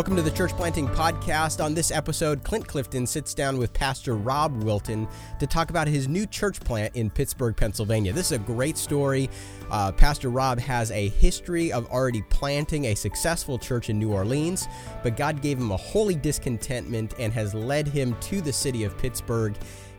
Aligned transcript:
Welcome 0.00 0.16
to 0.16 0.22
the 0.22 0.30
Church 0.30 0.52
Planting 0.52 0.88
Podcast. 0.88 1.62
On 1.62 1.74
this 1.74 1.90
episode, 1.90 2.42
Clint 2.42 2.66
Clifton 2.66 3.06
sits 3.06 3.34
down 3.34 3.58
with 3.58 3.74
Pastor 3.74 4.16
Rob 4.16 4.62
Wilton 4.62 5.06
to 5.38 5.46
talk 5.46 5.68
about 5.68 5.86
his 5.88 6.08
new 6.08 6.24
church 6.24 6.58
plant 6.58 6.96
in 6.96 7.10
Pittsburgh, 7.10 7.54
Pennsylvania. 7.54 8.10
This 8.10 8.32
is 8.32 8.32
a 8.32 8.38
great 8.38 8.78
story. 8.78 9.28
Uh, 9.70 9.92
Pastor 9.92 10.30
Rob 10.30 10.58
has 10.58 10.90
a 10.90 11.10
history 11.10 11.70
of 11.70 11.84
already 11.90 12.22
planting 12.30 12.86
a 12.86 12.94
successful 12.94 13.58
church 13.58 13.90
in 13.90 13.98
New 13.98 14.10
Orleans, 14.10 14.68
but 15.02 15.18
God 15.18 15.42
gave 15.42 15.58
him 15.58 15.70
a 15.70 15.76
holy 15.76 16.14
discontentment 16.14 17.12
and 17.18 17.30
has 17.34 17.52
led 17.52 17.86
him 17.86 18.16
to 18.20 18.40
the 18.40 18.54
city 18.54 18.84
of 18.84 18.96
Pittsburgh 18.96 19.54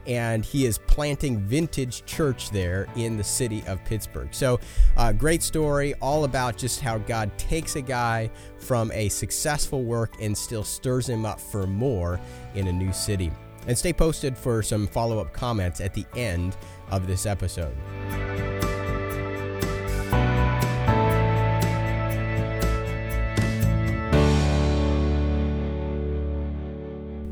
and 0.07 0.43
he 0.43 0.65
is 0.65 0.77
planting 0.77 1.39
vintage 1.39 2.05
church 2.05 2.49
there 2.51 2.87
in 2.95 3.17
the 3.17 3.23
city 3.23 3.63
of 3.67 3.83
Pittsburgh. 3.85 4.29
So, 4.31 4.59
uh, 4.97 5.13
great 5.13 5.43
story, 5.43 5.93
all 5.95 6.23
about 6.23 6.57
just 6.57 6.81
how 6.81 6.97
God 6.97 7.35
takes 7.37 7.75
a 7.75 7.81
guy 7.81 8.29
from 8.59 8.91
a 8.91 9.09
successful 9.09 9.83
work 9.83 10.13
and 10.21 10.37
still 10.37 10.63
stirs 10.63 11.07
him 11.07 11.25
up 11.25 11.39
for 11.39 11.67
more 11.67 12.19
in 12.55 12.67
a 12.67 12.73
new 12.73 12.93
city. 12.93 13.31
And 13.67 13.77
stay 13.77 13.93
posted 13.93 14.37
for 14.37 14.63
some 14.63 14.87
follow 14.87 15.19
up 15.19 15.33
comments 15.33 15.81
at 15.81 15.93
the 15.93 16.05
end 16.15 16.57
of 16.89 17.05
this 17.07 17.25
episode. 17.25 17.75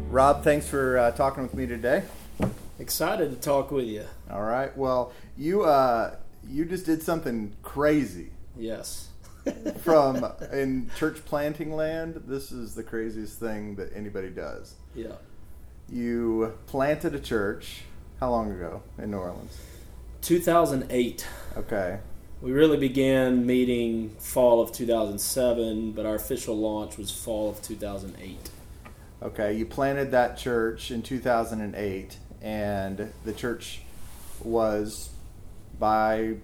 Rob, 0.10 0.44
thanks 0.44 0.68
for 0.68 0.98
uh, 0.98 1.12
talking 1.12 1.44
with 1.44 1.54
me 1.54 1.66
today. 1.66 2.04
Excited 2.80 3.30
to 3.32 3.36
talk 3.36 3.72
with 3.72 3.86
you. 3.86 4.06
All 4.32 4.42
right. 4.42 4.76
Well, 4.78 5.12
you 5.38 5.64
uh, 5.64 6.16
you 6.48 6.64
just 6.66 6.86
did 6.86 7.04
something 7.04 7.56
crazy. 7.62 8.32
Yes. 8.58 9.10
From 9.82 10.26
in 10.54 10.90
church 10.98 11.24
planting 11.26 11.76
land, 11.76 12.24
this 12.26 12.52
is 12.52 12.76
the 12.76 12.84
craziest 12.84 13.38
thing 13.40 13.76
that 13.76 13.92
anybody 13.94 14.30
does. 14.30 14.76
Yeah. 14.96 15.16
You 15.90 16.54
planted 16.68 17.14
a 17.16 17.20
church. 17.20 17.82
How 18.20 18.32
long 18.32 18.52
ago 18.52 18.84
in 18.98 19.12
New 19.12 19.18
Orleans? 19.18 19.58
2008. 20.22 21.28
Okay. 21.58 22.00
We 22.42 22.52
really 22.52 22.78
began 22.78 23.46
meeting 23.46 24.10
fall 24.20 24.62
of 24.62 24.72
2007, 24.72 25.92
but 25.92 26.06
our 26.06 26.16
official 26.16 26.58
launch 26.58 26.98
was 26.98 27.12
fall 27.12 27.50
of 27.50 27.62
2008. 27.62 28.50
Okay, 29.22 29.54
you 29.54 29.66
planted 29.66 30.12
that 30.12 30.38
church 30.38 30.92
in 30.92 31.02
2008 31.02 32.18
and 32.42 33.12
the 33.26 33.34
church 33.34 33.82
was 34.44 35.10
by 35.78 36.36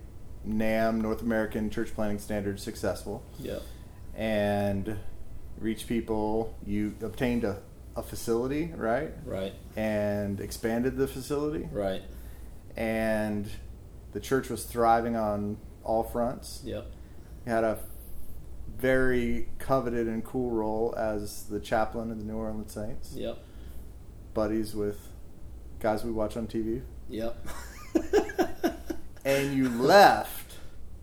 NAMB 0.48 1.02
North 1.02 1.22
American 1.22 1.70
Church 1.70 1.94
Planning 1.94 2.20
Standards 2.20 2.64
successful. 2.64 3.24
Yeah. 3.40 3.60
And 4.16 4.98
reach 5.60 5.88
people. 5.88 6.56
You 6.66 6.96
obtained 7.02 7.44
a, 7.44 7.62
a 7.96 8.04
facility, 8.04 8.74
right? 8.76 9.12
Right. 9.26 9.54
And 9.76 10.40
expanded 10.40 10.98
the 10.98 11.08
facility. 11.08 11.68
Right. 11.72 12.04
And 12.76 13.50
the 14.14 14.20
church 14.20 14.50
was 14.50 14.66
thriving 14.66 15.16
on 15.16 15.58
all 15.84 16.04
fronts. 16.04 16.62
Yep. 16.64 16.86
You 17.46 17.52
had 17.52 17.64
a 17.64 17.80
very 18.78 19.48
coveted 19.60 20.08
and 20.08 20.24
cool 20.24 20.52
role 20.52 20.94
as 20.98 21.44
the 21.44 21.60
chaplain 21.60 22.12
of 22.12 22.20
the 22.20 22.26
New 22.26 22.36
Orleans 22.36 22.74
Saints. 22.74 23.14
Yep. 23.16 23.38
Buddies 24.34 24.76
with 24.76 25.10
guys 25.86 26.04
we 26.04 26.12
watch 26.12 26.36
on 26.36 26.48
TV. 26.48 26.82
Yep. 27.10 27.48
and 29.24 29.56
you 29.56 29.70
left. 29.70 30.56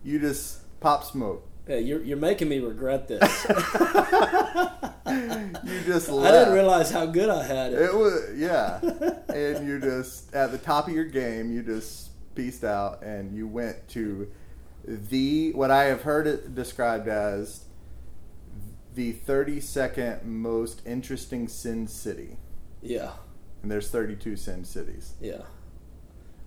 You 0.03 0.19
just 0.19 0.59
pop 0.81 1.05
smoke. 1.05 1.47
Yeah, 1.69 1.77
you're, 1.77 2.03
you're 2.03 2.17
making 2.17 2.49
me 2.49 2.59
regret 2.59 3.07
this. 3.07 3.21
you 3.47 3.55
just 5.85 6.09
left. 6.09 6.35
I 6.35 6.39
didn't 6.39 6.53
realize 6.53 6.91
how 6.91 7.05
good 7.05 7.29
I 7.29 7.43
had 7.43 7.71
it. 7.71 7.81
It 7.81 7.93
was 7.93 8.31
yeah, 8.35 8.81
and 9.29 9.65
you 9.65 9.79
just 9.79 10.35
at 10.35 10.51
the 10.51 10.57
top 10.57 10.89
of 10.89 10.93
your 10.93 11.05
game. 11.05 11.49
You 11.49 11.63
just 11.63 12.09
pieced 12.35 12.65
out 12.65 13.03
and 13.03 13.33
you 13.33 13.47
went 13.47 13.87
to 13.89 14.29
the 14.83 15.53
what 15.53 15.71
I 15.71 15.85
have 15.85 16.01
heard 16.01 16.27
it 16.27 16.53
described 16.53 17.07
as 17.07 17.63
the 18.95 19.13
32nd 19.13 20.25
most 20.25 20.81
interesting 20.85 21.47
Send 21.47 21.89
city. 21.89 22.35
Yeah 22.81 23.13
and 23.63 23.71
there's 23.71 23.89
32 23.89 24.35
Send 24.35 24.67
cities. 24.67 25.13
Yeah. 25.19 25.41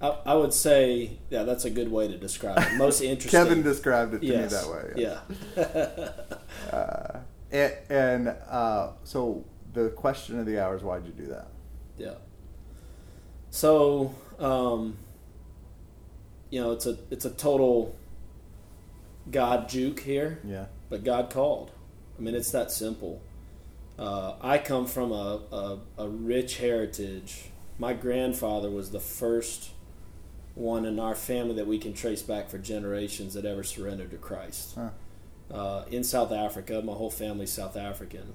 I, 0.01 0.09
I 0.27 0.35
would 0.35 0.53
say, 0.53 1.19
yeah, 1.31 1.43
that's 1.43 1.65
a 1.65 1.71
good 1.71 1.91
way 1.91 2.07
to 2.07 2.17
describe 2.17 2.59
it. 2.59 2.77
Most 2.77 3.01
interesting. 3.03 3.31
Kevin 3.31 3.63
described 3.63 4.15
it 4.15 4.21
to 4.21 4.27
yes. 4.27 4.53
me 4.53 4.59
that 4.59 4.71
way. 4.71 4.93
Yes. 4.97 5.21
Yeah. 5.57 6.73
uh, 6.77 7.19
and, 7.51 7.75
and 7.89 8.29
uh, 8.49 8.91
so 9.05 9.45
the 9.73 9.89
question 9.91 10.39
of 10.39 10.47
the 10.47 10.63
hour 10.63 10.77
is 10.77 10.83
why'd 10.83 11.07
you 11.07 11.13
do 11.13 11.27
that? 11.27 11.49
Yeah. 11.97 12.15
So, 13.51 14.15
um, 14.39 14.99
you 16.51 16.61
know, 16.61 16.73
it's 16.73 16.85
a 16.85 16.99
it's 17.11 17.25
a 17.25 17.31
total 17.31 17.97
God 19.31 19.69
juke 19.69 20.01
here. 20.01 20.41
Yeah. 20.45 20.67
But 20.91 21.05
God 21.05 21.31
called. 21.31 21.73
I 22.19 22.23
mean, 22.23 22.35
it's 22.35 22.51
that 22.51 22.71
simple. 22.71 23.23
Uh, 23.99 24.35
I 24.43 24.59
come 24.59 24.87
from 24.87 25.11
a, 25.11 25.41
a, 25.51 25.79
a, 25.99 26.09
rich 26.09 26.59
heritage. 26.59 27.47
My 27.79 27.95
grandfather 27.95 28.71
was 28.71 28.91
the 28.91 29.01
first 29.01 29.71
one 30.55 30.85
in 30.85 30.99
our 30.99 31.15
family 31.15 31.55
that 31.55 31.67
we 31.67 31.79
can 31.79 31.95
trace 31.95 32.21
back 32.21 32.51
for 32.51 32.59
generations 32.59 33.35
that 33.35 33.47
ever 33.47 33.63
surrendered 33.63 34.11
to 34.11 34.19
Christ. 34.19 34.75
Huh. 34.75 34.91
Uh, 35.51 35.85
in 35.91 36.05
South 36.05 36.33
Africa, 36.33 36.83
my 36.85 36.93
whole 36.93 37.11
family's 37.11 37.53
South 37.53 37.77
African. 37.77 38.35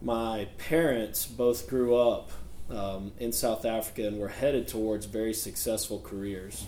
My 0.00 0.48
parents 0.58 1.26
both 1.26 1.68
grew 1.68 1.96
up 1.96 2.30
um, 2.70 3.12
in 3.18 3.32
South 3.32 3.64
Africa 3.64 4.06
and 4.06 4.18
were 4.18 4.28
headed 4.28 4.68
towards 4.68 5.06
very 5.06 5.34
successful 5.34 6.00
careers. 6.00 6.66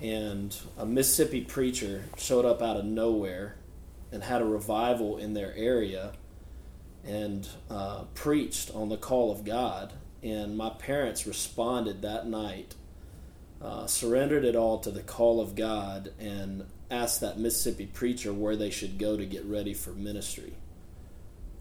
And 0.00 0.56
a 0.76 0.84
Mississippi 0.84 1.42
preacher 1.42 2.04
showed 2.16 2.44
up 2.44 2.62
out 2.62 2.76
of 2.76 2.84
nowhere 2.84 3.56
and 4.10 4.24
had 4.24 4.42
a 4.42 4.44
revival 4.44 5.18
in 5.18 5.34
their 5.34 5.54
area 5.54 6.14
and 7.06 7.48
uh, 7.70 8.04
preached 8.14 8.70
on 8.74 8.88
the 8.88 8.96
call 8.96 9.30
of 9.30 9.44
God. 9.44 9.92
And 10.22 10.56
my 10.56 10.70
parents 10.70 11.26
responded 11.26 12.02
that 12.02 12.26
night, 12.26 12.74
uh, 13.60 13.86
surrendered 13.86 14.44
it 14.44 14.54
all 14.54 14.78
to 14.80 14.90
the 14.90 15.02
call 15.02 15.40
of 15.40 15.56
God, 15.56 16.12
and 16.20 16.64
asked 16.90 17.20
that 17.20 17.38
Mississippi 17.38 17.86
preacher 17.86 18.32
where 18.32 18.56
they 18.56 18.70
should 18.70 18.98
go 18.98 19.16
to 19.16 19.24
get 19.24 19.44
ready 19.44 19.74
for 19.74 19.90
ministry. 19.90 20.52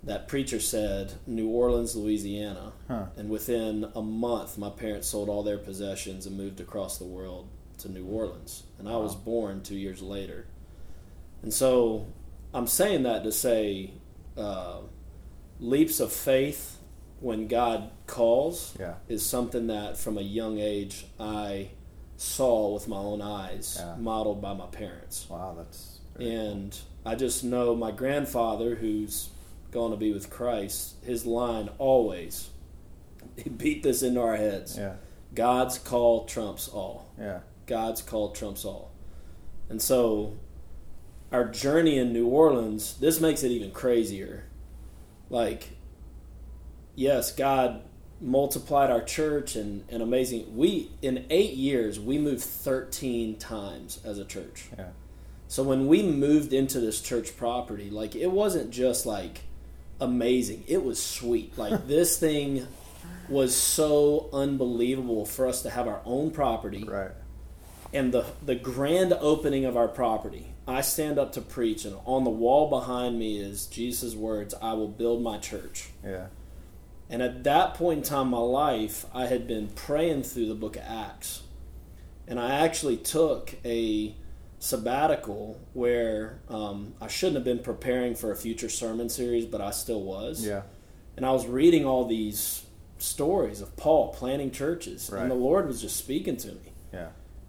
That 0.04 0.28
preacher 0.28 0.60
said, 0.60 1.14
New 1.28 1.48
Orleans, 1.48 1.96
Louisiana. 1.96 2.74
Huh. 2.88 3.06
And 3.18 3.30
within 3.30 3.92
a 3.96 4.02
month, 4.02 4.58
my 4.58 4.70
parents 4.70 5.08
sold 5.08 5.30
all 5.30 5.44
their 5.44 5.60
possessions 5.60 6.26
and 6.26 6.38
moved 6.38 6.60
across 6.60 6.98
the 6.98 7.06
world 7.06 7.48
to 7.80 7.90
New 7.90 8.06
Orleans. 8.06 8.64
And 8.80 8.88
I 8.88 8.94
wow. 8.94 9.02
was 9.02 9.16
born 9.16 9.62
two 9.62 9.76
years 9.76 10.02
later. 10.02 10.48
And 11.44 11.54
so 11.54 12.08
I'm 12.54 12.68
saying 12.68 13.04
that 13.04 13.24
to 13.24 13.32
say, 13.32 13.92
uh, 14.38 14.80
leaps 15.62 16.00
of 16.00 16.12
faith 16.12 16.80
when 17.22 17.48
God 17.48 17.92
calls 18.08 18.76
yeah. 18.80 18.96
is 19.08 19.26
something 19.26 19.68
that 19.68 19.96
from 19.98 20.18
a 20.18 20.22
young 20.22 20.60
age 20.60 21.06
I 21.20 21.70
saw 22.18 22.74
with 22.74 22.88
my 22.88 22.98
own 22.98 23.22
eyes, 23.22 23.78
yeah. 23.80 23.96
modeled 23.98 24.42
by 24.42 24.54
my 24.54 24.66
parents. 24.66 25.28
Wow, 25.30 25.56
that's 25.58 26.00
and 26.20 26.72
cool. 26.72 27.12
I 27.12 27.16
just 27.16 27.44
know 27.44 27.76
my 27.76 27.92
grandfather, 27.92 28.76
who's 28.76 29.30
going 29.72 29.92
to 29.92 29.98
be 29.98 30.12
with 30.12 30.30
Christ, 30.30 30.96
his 31.06 31.26
line 31.26 31.70
always 31.78 32.50
he 33.38 33.50
beat 33.50 33.84
this 33.84 34.04
into 34.04 34.22
our 34.22 34.36
heads. 34.36 34.78
Yeah. 34.78 34.96
God's 35.34 35.78
call 35.78 36.26
trumps 36.26 36.68
all. 36.68 37.12
Yeah. 37.18 37.40
God's 37.68 38.02
call 38.02 38.32
trumps 38.32 38.66
all. 38.66 38.92
And 39.70 39.82
so 39.82 40.38
our 41.32 41.46
journey 41.46 41.98
in 41.98 42.12
New 42.12 42.28
Orleans, 42.28 42.98
this 43.00 43.22
makes 43.22 43.44
it 43.44 43.52
even 43.52 43.72
crazier 43.72 44.46
like 45.32 45.70
yes 46.96 47.32
god 47.32 47.82
multiplied 48.22 48.92
our 48.92 49.02
church 49.02 49.56
and, 49.56 49.84
and 49.90 50.02
amazing. 50.02 50.56
We 50.56 50.92
in 51.02 51.26
eight 51.30 51.54
years 51.54 52.00
we 52.00 52.18
moved 52.20 52.44
13 52.44 53.38
times 53.38 54.00
as 54.06 54.20
a 54.20 54.26
church. 54.26 54.66
Yeah. 54.78 54.90
so 55.48 55.64
when 55.64 55.88
we 55.88 56.04
moved 56.04 56.54
into 56.54 56.80
this 56.80 57.02
church 57.02 57.36
property 57.36 57.90
like 57.90 58.16
it 58.16 58.32
wasn't 58.32 58.70
just 58.70 59.06
like 59.06 59.42
amazing. 60.00 60.64
It 60.68 60.84
was 60.84 61.02
sweet. 61.02 61.54
Like 61.58 61.88
this 61.88 62.18
thing 62.18 62.68
was 63.28 63.56
so 63.56 64.30
unbelievable 64.34 65.26
for 65.26 65.48
us 65.48 65.62
to 65.64 65.70
have 65.70 65.88
our 65.88 66.02
own 66.06 66.32
property 66.32 66.84
right. 66.84 67.12
and 67.94 68.14
the 68.14 68.26
the 68.46 68.56
grand 68.56 69.14
opening 69.14 69.66
of 69.66 69.76
our 69.76 69.88
property 69.88 70.51
I 70.68 70.82
stand 70.82 71.18
up 71.18 71.32
to 71.34 71.42
preach, 71.42 71.86
and 71.86 71.96
on 72.06 72.24
the 72.24 72.30
wall 72.30 72.70
behind 72.70 73.18
me 73.18 73.40
is 73.40 73.66
Jesus' 73.66 74.14
words, 74.16 74.54
I 74.62 74.74
will 74.74 74.88
build 74.88 75.22
my 75.24 75.38
church. 75.38 75.90
Yeah. 76.04 76.28
And 77.10 77.22
at 77.22 77.44
that 77.44 77.74
point 77.74 77.98
in 78.00 78.04
time 78.04 78.28
in 78.28 78.32
my 78.32 78.38
life, 78.38 79.06
I 79.14 79.26
had 79.26 79.48
been 79.48 79.68
praying 79.70 80.24
through 80.24 80.48
the 80.48 80.56
book 80.56 80.76
of 80.78 80.84
Acts. 80.88 81.42
And 82.28 82.40
I 82.40 82.60
actually 82.64 82.96
took 82.98 83.56
a 83.66 84.16
sabbatical 84.60 85.60
where 85.74 86.40
um, 86.48 86.94
I 87.02 87.08
shouldn't 87.08 87.36
have 87.36 87.44
been 87.44 87.60
preparing 87.60 88.16
for 88.16 88.32
a 88.32 88.36
future 88.36 88.70
sermon 88.70 89.10
series, 89.10 89.46
but 89.46 89.60
I 89.60 89.72
still 89.72 90.02
was. 90.04 90.46
Yeah. 90.46 90.62
And 91.18 91.26
I 91.26 91.32
was 91.32 91.46
reading 91.48 91.86
all 91.86 92.06
these 92.06 92.64
stories 92.98 93.60
of 93.60 93.76
Paul 93.76 94.14
planting 94.14 94.52
churches, 94.52 95.10
Right. 95.12 95.24
and 95.24 95.32
the 95.32 95.36
Lord 95.36 95.68
was 95.68 95.82
just 95.82 95.98
speaking 95.98 96.38
to 96.38 96.50
me. 96.50 96.71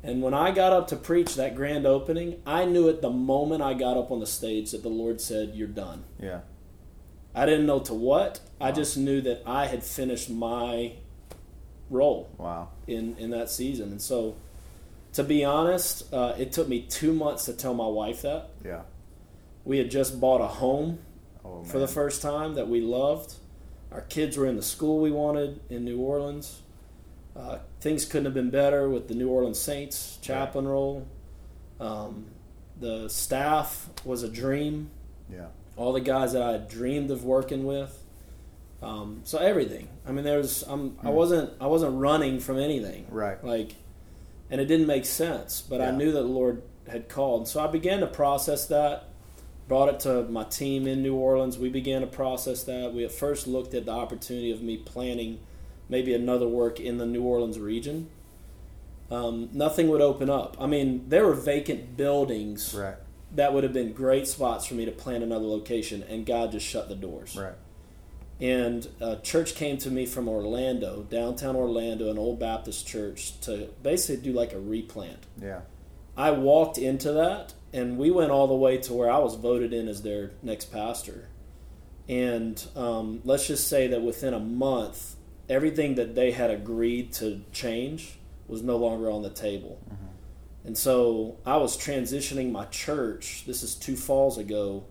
And 0.05 0.21
when 0.23 0.35
I 0.35 0.51
got 0.51 0.73
up 0.73 0.89
to 0.89 0.97
preach 0.97 1.37
that 1.37 1.55
grand 1.55 1.87
opening, 1.87 2.41
I 2.45 2.65
knew 2.65 2.89
it 2.89 3.03
the 3.03 3.11
moment 3.11 3.63
I 3.63 3.75
got 3.75 3.97
up 3.97 4.11
on 4.11 4.19
the 4.21 4.27
stage 4.27 4.73
that 4.73 4.83
the 4.83 4.89
Lord 4.89 5.21
said, 5.21 5.53
You're 5.55 5.69
done. 5.69 6.05
Yeah. 6.21 6.41
I 7.35 7.47
didn't 7.47 7.67
know 7.67 7.79
to 7.81 7.95
what. 7.95 8.41
I 8.61 8.73
just 8.73 8.97
knew 8.99 9.21
that 9.23 9.43
I 9.47 9.67
had 9.67 9.83
finished 9.85 10.29
my 10.29 10.95
role 11.89 12.31
Wow. 12.39 12.69
in, 12.87 13.17
in 13.17 13.31
that 13.31 13.49
season. 13.51 13.91
And 13.93 14.03
so, 14.03 14.37
to 15.15 15.23
be 15.25 15.45
honest, 15.45 16.13
uh, 16.13 16.35
it 16.39 16.53
took 16.53 16.69
me 16.69 16.83
two 16.83 17.13
months 17.13 17.45
to 17.47 17.53
tell 17.53 17.75
my 17.75 17.87
wife 17.87 18.23
that. 18.23 18.49
Yeah. 18.65 18.83
We 19.65 19.79
had 19.79 19.91
just 19.91 20.21
bought 20.21 20.41
a 20.41 20.47
home 20.49 20.99
Oh, 21.45 21.65
for 21.65 21.79
the 21.79 21.89
first 21.89 22.23
time 22.23 22.55
that 22.55 22.69
we 22.69 22.81
loved. 22.81 23.35
Our 23.91 24.01
kids 24.03 24.37
were 24.37 24.47
in 24.47 24.57
the 24.57 24.63
school 24.63 25.01
we 25.01 25.11
wanted 25.11 25.61
in 25.69 25.85
New 25.85 25.99
Orleans. 25.99 26.62
Uh, 27.35 27.59
things 27.81 28.05
couldn't 28.05 28.27
have 28.27 28.35
been 28.35 28.51
better 28.51 28.89
with 28.89 29.09
the 29.09 29.15
New 29.15 29.29
Orleans 29.29 29.59
Saints 29.59 30.19
chaplain 30.21 30.67
role. 30.69 31.07
Um, 31.81 32.27
the 32.79 33.09
staff 33.09 33.89
was 34.05 34.23
a 34.23 34.29
dream. 34.29 34.91
Yeah. 35.33 35.47
All 35.77 35.93
the 35.93 36.01
guys 36.01 36.33
that 36.35 36.43
I 36.43 36.59
dreamed 36.59 37.11
of 37.11 37.25
working 37.25 37.65
with. 37.65 37.99
Um, 38.83 39.21
so 39.25 39.39
everything. 39.39 39.89
I 40.07 40.13
mean, 40.13 40.25
there 40.25 40.39
was. 40.39 40.63
I'm, 40.63 40.97
I 41.03 41.09
Hmm. 41.09 41.15
wasn't. 41.15 41.51
I 41.61 41.67
wasn't 41.69 41.97
running 41.99 42.41
from 42.41 42.59
anything. 42.59 43.07
Right. 43.09 43.43
Like, 43.43 43.77
and 44.51 44.61
it 44.61 44.67
didn't 44.67 44.87
make 44.87 45.07
sense. 45.07 45.63
But 45.63 45.81
I 45.81 45.91
knew 45.93 46.13
that 46.13 46.23
the 46.23 46.29
Lord 46.29 46.63
had 46.89 47.09
called. 47.09 47.49
So 47.49 47.61
I 47.63 47.69
began 47.69 48.01
to 48.01 48.07
process 48.07 48.67
that. 48.67 49.05
Brought 49.69 49.89
it 49.89 50.01
to 50.01 50.25
my 50.25 50.45
team 50.45 50.87
in 50.89 51.03
New 51.03 51.15
Orleans. 51.15 51.57
We 51.57 51.69
began 51.71 52.01
to 52.03 52.07
process 52.09 52.65
that. 52.65 52.93
We 52.93 53.05
at 53.05 53.13
first 53.13 53.47
looked 53.47 53.73
at 53.73 53.87
the 53.87 53.93
opportunity 53.93 54.51
of 54.51 54.61
me 54.61 54.77
planning 54.77 55.39
maybe 55.93 56.15
another 56.15 56.49
work 56.49 56.81
in 56.81 56.97
the 56.99 57.07
New 57.07 57.23
Orleans 57.23 57.61
region. 57.61 58.09
Um, 59.11 59.51
nothing 59.53 59.89
would 59.91 60.01
open 60.01 60.31
up. 60.31 60.57
I 60.59 60.67
mean, 60.67 61.05
there 61.09 61.27
were 61.27 61.35
vacant 61.35 61.97
buildings 61.99 62.75
Right. 62.75 62.97
that 63.37 63.53
would 63.53 63.63
have 63.63 63.75
been 63.75 63.93
great 63.93 64.27
spots 64.27 64.65
for 64.67 64.75
me 64.75 64.87
to 64.87 64.91
plant 64.91 65.23
another 65.23 65.45
location, 65.47 66.03
and 66.09 66.25
God 66.25 66.51
just 66.53 66.67
shut 66.67 66.89
the 66.89 66.95
doors. 66.97 67.37
Right. 67.37 67.53
And 68.41 68.89
a 69.01 69.17
church 69.17 69.55
came 69.55 69.77
to 69.79 69.91
me 69.91 70.07
from 70.07 70.29
Orlando, 70.29 71.07
downtown 71.11 71.55
Orlando, 71.55 72.11
an 72.11 72.19
old 72.19 72.41
Baptist 72.41 72.87
church, 72.89 73.39
to 73.43 73.69
basically 73.83 74.23
do 74.23 74.33
like 74.33 74.53
a 74.55 74.59
replant. 74.59 75.27
Yeah. 75.41 75.61
I 76.17 76.31
walked 76.31 76.79
into 76.79 77.13
that, 77.13 77.53
and 77.73 77.99
we 77.99 78.11
went 78.11 78.31
all 78.31 78.47
the 78.49 78.55
way 78.55 78.79
to 78.79 78.95
where 78.95 79.11
I 79.11 79.19
was 79.19 79.35
voted 79.35 79.73
in 79.75 79.89
as 79.89 80.03
their 80.03 80.31
next 80.43 80.73
pastor. 80.73 81.29
And 82.09 82.63
um, 82.75 83.21
let's 83.25 83.47
just 83.47 83.69
say 83.69 83.87
that 83.89 84.03
within 84.03 84.35
a 84.35 84.41
month, 84.41 85.17
everything 85.53 85.95
that 85.97 86.15
they 86.15 86.33
had 86.33 86.51
agreed 86.51 87.13
to 87.13 87.43
change 87.53 88.19
was 88.49 88.63
no 88.63 88.77
longer 88.77 89.11
on 89.11 89.23
the 89.23 89.31
table. 89.31 89.79
And 90.65 90.79
so 90.79 91.39
I 91.45 91.57
was 91.57 91.77
transitioning 91.77 92.53
my 92.53 92.67
church. 92.67 93.45
This 93.47 93.63
is 93.63 93.75
two 93.75 93.97
falls 93.97 94.39
ago. 94.39 94.85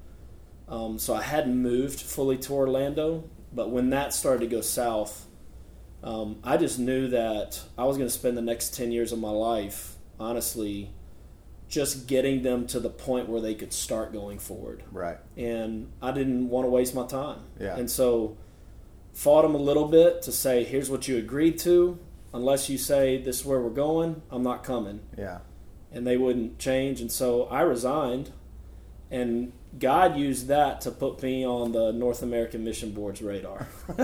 Um, 0.67 0.99
so 0.99 1.13
I 1.13 1.21
hadn't 1.21 1.57
moved 1.57 1.99
fully 1.99 2.37
to 2.39 2.53
Orlando. 2.53 3.29
But 3.53 3.69
when 3.69 3.89
that 3.89 4.13
started 4.13 4.41
to 4.41 4.47
go 4.47 4.61
south, 4.61 5.27
um, 6.03 6.39
I 6.43 6.57
just 6.57 6.79
knew 6.79 7.07
that 7.09 7.61
I 7.77 7.83
was 7.85 7.97
going 7.97 8.07
to 8.07 8.13
spend 8.13 8.37
the 8.37 8.41
next 8.41 8.73
10 8.73 8.91
years 8.91 9.11
of 9.11 9.19
my 9.19 9.29
life, 9.29 9.95
honestly, 10.19 10.91
just 11.67 12.07
getting 12.07 12.43
them 12.43 12.67
to 12.67 12.79
the 12.79 12.89
point 12.89 13.29
where 13.29 13.41
they 13.41 13.55
could 13.55 13.71
start 13.71 14.11
going 14.11 14.39
forward. 14.39 14.83
Right. 14.91 15.17
And 15.37 15.91
I 16.01 16.11
didn't 16.11 16.49
want 16.49 16.65
to 16.65 16.69
waste 16.69 16.95
my 16.95 17.05
time. 17.05 17.39
Yeah. 17.59 17.77
And 17.77 17.89
so 17.89 18.37
fought 19.13 19.41
them 19.43 19.55
a 19.55 19.59
little 19.59 19.87
bit 19.87 20.21
to 20.23 20.31
say, 20.31 20.63
here's 20.63 20.89
what 20.89 21.07
you 21.07 21.17
agreed 21.17 21.59
to. 21.59 21.99
Unless 22.33 22.69
you 22.69 22.77
say 22.77 23.17
this 23.21 23.41
is 23.41 23.45
where 23.45 23.59
we're 23.59 23.69
going, 23.69 24.21
I'm 24.31 24.41
not 24.43 24.63
coming 24.63 25.01
Yeah. 25.17 25.39
and 25.91 26.07
they 26.07 26.15
wouldn't 26.17 26.59
change. 26.59 27.01
And 27.01 27.11
so 27.11 27.43
I 27.45 27.61
resigned, 27.61 28.31
and 29.09 29.51
God 29.77 30.15
used 30.17 30.47
that 30.47 30.79
to 30.81 30.91
put 30.91 31.21
me 31.21 31.45
on 31.45 31.73
the 31.73 31.91
North 31.91 32.23
American 32.23 32.63
Mission 32.63 32.91
Board's 32.91 33.21
radar. 33.21 33.67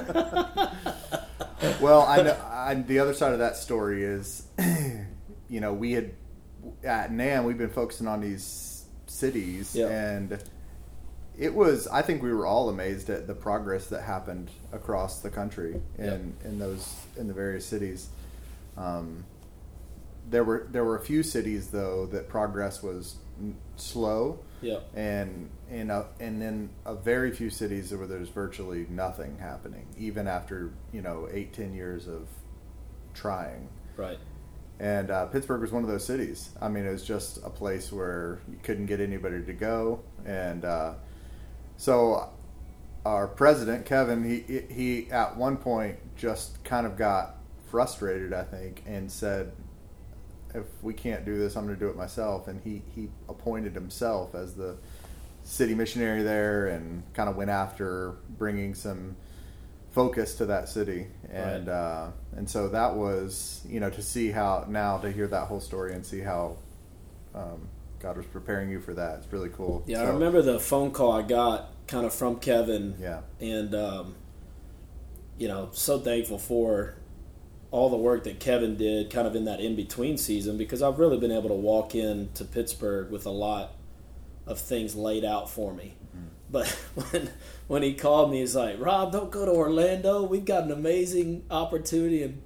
well, 1.81 2.01
I 2.01 2.21
know 2.21 2.37
I, 2.51 2.73
the 2.75 2.99
other 2.99 3.13
side 3.13 3.33
of 3.33 3.39
that 3.39 3.55
story 3.57 4.03
is, 4.03 4.45
you 5.49 5.59
know, 5.61 5.73
we 5.73 5.93
had 5.93 6.11
at 6.83 7.11
NAMB 7.11 7.45
we've 7.45 7.57
been 7.57 7.69
focusing 7.69 8.07
on 8.07 8.19
these 8.21 8.83
cities, 9.05 9.73
Yeah. 9.75 9.87
and 9.87 10.43
it 11.37 11.53
was. 11.53 11.87
I 11.87 12.01
think 12.01 12.23
we 12.23 12.33
were 12.33 12.45
all 12.45 12.69
amazed 12.69 13.09
at 13.09 13.27
the 13.27 13.35
progress 13.35 13.87
that 13.87 14.03
happened 14.03 14.49
across 14.71 15.21
the 15.21 15.29
country 15.29 15.81
in 15.97 16.35
in 16.43 16.59
those 16.59 16.95
in 17.15 17.27
the 17.27 17.33
various 17.33 17.65
cities. 17.65 18.07
Um, 18.75 19.25
there 20.29 20.43
were 20.43 20.67
there 20.71 20.83
were 20.83 20.95
a 20.95 21.01
few 21.03 21.23
cities 21.23 21.69
though 21.69 22.05
that 22.07 22.27
progress 22.27 22.81
was 22.81 23.15
slow, 23.75 24.39
yeah, 24.61 24.79
and 24.95 25.49
in 25.69 25.91
a, 25.91 26.05
and 26.19 26.41
in 26.41 26.69
a 26.85 26.95
very 26.95 27.31
few 27.31 27.49
cities 27.49 27.93
where 27.93 28.07
there's 28.07 28.29
virtually 28.29 28.87
nothing 28.89 29.37
happening, 29.39 29.85
even 29.97 30.27
after 30.27 30.71
you 30.91 31.01
know 31.01 31.27
eight 31.31 31.53
ten 31.53 31.73
years 31.73 32.07
of 32.07 32.27
trying. 33.13 33.69
right. 33.95 34.17
And 34.79 35.09
uh, 35.09 35.25
Pittsburgh 35.25 35.61
was 35.61 35.71
one 35.71 35.81
of 35.81 35.89
those 35.89 36.05
cities. 36.05 36.49
I 36.61 36.69
mean, 36.69 36.85
it 36.85 36.91
was 36.91 37.03
just 37.03 37.37
a 37.37 37.49
place 37.49 37.91
where 37.91 38.41
you 38.47 38.59
couldn't 38.61 38.85
get 38.85 38.99
anybody 38.99 39.43
to 39.43 39.53
go, 39.53 40.01
and 40.23 40.63
uh, 40.63 40.93
so 41.77 42.29
our 43.05 43.27
president 43.27 43.85
Kevin, 43.85 44.23
he 44.23 44.61
he 44.73 45.11
at 45.11 45.37
one 45.37 45.57
point 45.57 45.97
just 46.17 46.63
kind 46.63 46.85
of 46.85 46.97
got 46.97 47.35
frustrated, 47.71 48.33
I 48.33 48.43
think, 48.43 48.83
and 48.85 49.09
said, 49.11 49.51
"If 50.53 50.65
we 50.81 50.93
can't 50.93 51.23
do 51.25 51.37
this, 51.37 51.55
I'm 51.55 51.65
going 51.65 51.77
to 51.77 51.79
do 51.79 51.89
it 51.89 51.95
myself." 51.95 52.47
And 52.47 52.61
he 52.61 52.81
he 52.95 53.09
appointed 53.29 53.73
himself 53.73 54.35
as 54.35 54.55
the 54.55 54.77
city 55.43 55.73
missionary 55.75 56.23
there, 56.23 56.67
and 56.67 57.03
kind 57.13 57.29
of 57.29 57.37
went 57.37 57.49
after 57.49 58.15
bringing 58.37 58.73
some 58.73 59.15
focus 59.91 60.35
to 60.35 60.45
that 60.45 60.69
city 60.69 61.07
and 61.31 61.67
Right. 61.67 61.73
uh, 61.73 62.09
and 62.35 62.47
so 62.47 62.67
that 62.69 62.95
was 62.95 63.61
you 63.67 63.79
know 63.79 63.89
to 63.89 64.01
see 64.01 64.29
how 64.31 64.65
now 64.67 64.97
to 64.99 65.09
hear 65.11 65.27
that 65.27 65.47
whole 65.47 65.61
story 65.61 65.93
and 65.93 66.05
see 66.05 66.19
how 66.19 66.57
um, 67.33 67.67
God 67.99 68.17
was 68.17 68.25
preparing 68.25 68.69
you 68.69 68.79
for 68.79 68.93
that. 68.93 69.19
It's 69.19 69.33
really 69.33 69.49
cool. 69.49 69.83
Yeah, 69.87 70.01
I 70.01 70.09
remember 70.09 70.41
the 70.41 70.59
phone 70.59 70.91
call 70.91 71.11
I 71.11 71.23
got 71.23 71.69
kind 71.87 72.05
of 72.05 72.13
from 72.13 72.39
Kevin, 72.39 72.95
yeah. 72.99 73.21
And 73.39 73.73
um, 73.73 74.15
you 75.37 75.47
know, 75.47 75.69
so 75.71 75.99
thankful 75.99 76.37
for 76.37 76.95
all 77.71 77.89
the 77.89 77.97
work 77.97 78.23
that 78.23 78.39
Kevin 78.39 78.77
did, 78.77 79.09
kind 79.09 79.27
of 79.27 79.35
in 79.35 79.45
that 79.45 79.59
in 79.59 79.75
between 79.75 80.17
season, 80.17 80.57
because 80.57 80.81
I've 80.81 80.99
really 80.99 81.17
been 81.17 81.31
able 81.31 81.49
to 81.49 81.55
walk 81.55 81.95
into 81.95 82.45
Pittsburgh 82.45 83.11
with 83.11 83.25
a 83.25 83.31
lot 83.31 83.73
of 84.45 84.59
things 84.59 84.95
laid 84.95 85.25
out 85.25 85.49
for 85.49 85.73
me. 85.73 85.95
But 86.49 86.67
when 87.11 87.29
when 87.67 87.83
he 87.83 87.93
called 87.93 88.31
me, 88.31 88.39
he's 88.39 88.55
like, 88.55 88.77
"Rob, 88.79 89.11
don't 89.11 89.31
go 89.31 89.45
to 89.45 89.51
Orlando. 89.51 90.23
We've 90.23 90.45
got 90.45 90.63
an 90.63 90.71
amazing 90.71 91.45
opportunity 91.49 92.23
in 92.23 92.41